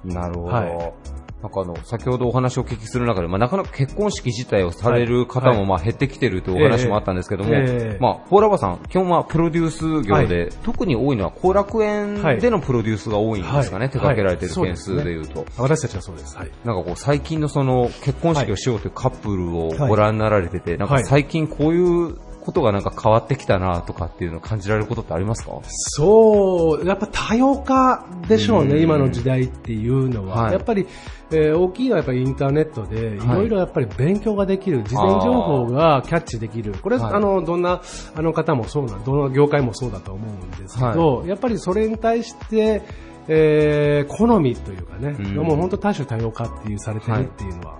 [0.05, 0.93] なるほど。
[1.41, 5.57] はいなんかあの、先ほどお話をお聞きする中で、まあ、なかなか結婚式自体をされる方はい。
[5.57, 10.49] も、まあ、減ってきてるというお話もあったんですけども、ええええまあ、フォーラバさん、基本はプロデュース業で、はい。
[10.63, 13.89] 特に多いのは後楽園でのプロデュースが多いんですかね、はい。
[13.89, 15.45] 手掛けられてるはい件数でいうと。
[15.57, 16.35] 私たちはそうです。
[16.35, 16.51] はい。
[16.65, 21.03] なんかこう、最近のその、結婚式をしようというカップルをご覧になられてて、なんかはい。
[21.05, 25.59] 最近こういうことがなんか変わってきたなとかっていうのを感じられることってありますか？
[25.67, 28.69] そう、やっぱ多様化でしょううん。
[28.69, 30.43] ね、今の時代っていうのは。
[30.43, 30.53] はい。
[30.53, 30.87] やっぱり、
[31.31, 33.19] えー大きいのはやっぱりインターネットで、い。
[33.19, 36.73] ろいろやっぱり勉強ができる、事前情報がキャッチできる。
[36.81, 37.81] これ、はいあの、どんな、
[38.15, 42.81] あの方もそうな、どの業界もそうだと思うんですけど、やっぱりそれに対して、
[43.27, 45.35] えー好みというかね、うん。
[45.35, 47.79] もう本当多種多様化っていうされてるっていうのは、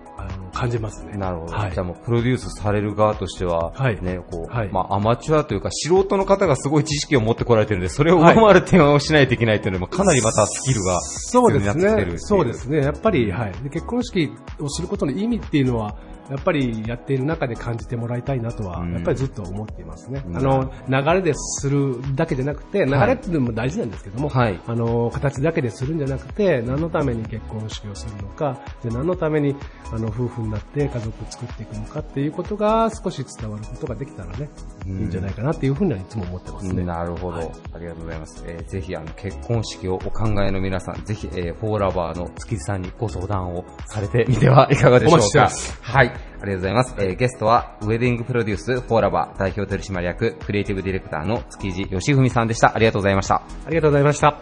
[0.60, 1.18] 感じますね。
[1.18, 1.54] なるほど。
[1.54, 12.20] はいじゃあもうプロデュースされる側としては、はいね、こう、はいまあアマチュアというか素人の方がすごい知識を持ってこられてるんで、それを上回る点をしないといけないというのもかなりまたスキルがそうですね必要になってきてるってい。
[12.20, 12.78] そうですね。
[12.80, 13.52] やっぱり、はい。
[13.64, 15.96] で結婚式をすることの意味っていうのは、
[16.30, 20.24] やっぱりやっている中で感じてもらいたいなとは、うんやっぱりずっと思っていますね。
[20.28, 29.56] うんあの、流れでするだけじゃなくて、流れっていうのも大事なんですけども、はいあの、形だけでするんじゃなくて、何のために結婚式をするのか、で何のために、
[29.92, 34.50] あの、夫婦になって家族を作っていくのかっていうことが少し伝わることができたらね、
[34.86, 36.84] いいんじゃないかなっていうふうにはいつも思ってますね。
[36.84, 38.44] なるほど、はいありがとうございます。
[38.48, 45.50] えーぜひ、あの、結婚式をお考えの皆さん、ぜひ、えーフォーラバーの築地さんにご相談をされてみてはいかがでしょうか。
[45.82, 46.14] はい。
[46.42, 46.96] ありがとうございます。
[46.98, 52.76] えーゲストは、ウェディングプロデュースフォーラバー代表取締役、クリエイティブディレクターの築地義文さんでした。
[52.76, 53.36] ありがとうございました。
[53.66, 54.40] ありがとうございました。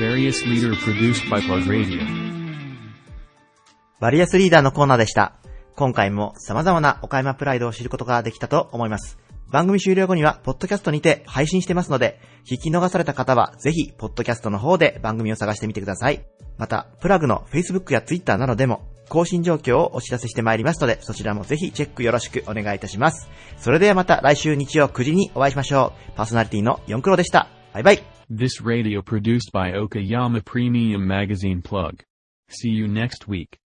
[0.00, 2.00] Various leader produced by Plug Radio.
[4.00, 5.34] バリアスリーダーのコーナーでした。
[5.76, 9.18] 今回も様々な岡山プライドを知ることができたと思います。
[9.50, 12.20] 番組終了後には、ポッドキャストにて配信してますので、
[12.50, 16.24] 聞き逃された方は、ぜひ、ポッドキャストの方で番組を探してみてください。
[16.56, 23.28] また、プラグの Facebook や Twitter などでも、更新状況をお知らせしてまいりますので、そちらもぜひチェックよろしくお願いいたします。
[23.58, 26.12] それではまた来週日曜9時にお会いしましょう。
[26.16, 27.48] パーソナリティの4クロでした。
[27.74, 28.02] バイバイ。
[28.30, 31.96] This radio produced by Okayama Premium Magazine Plug.
[32.48, 33.58] See you next week.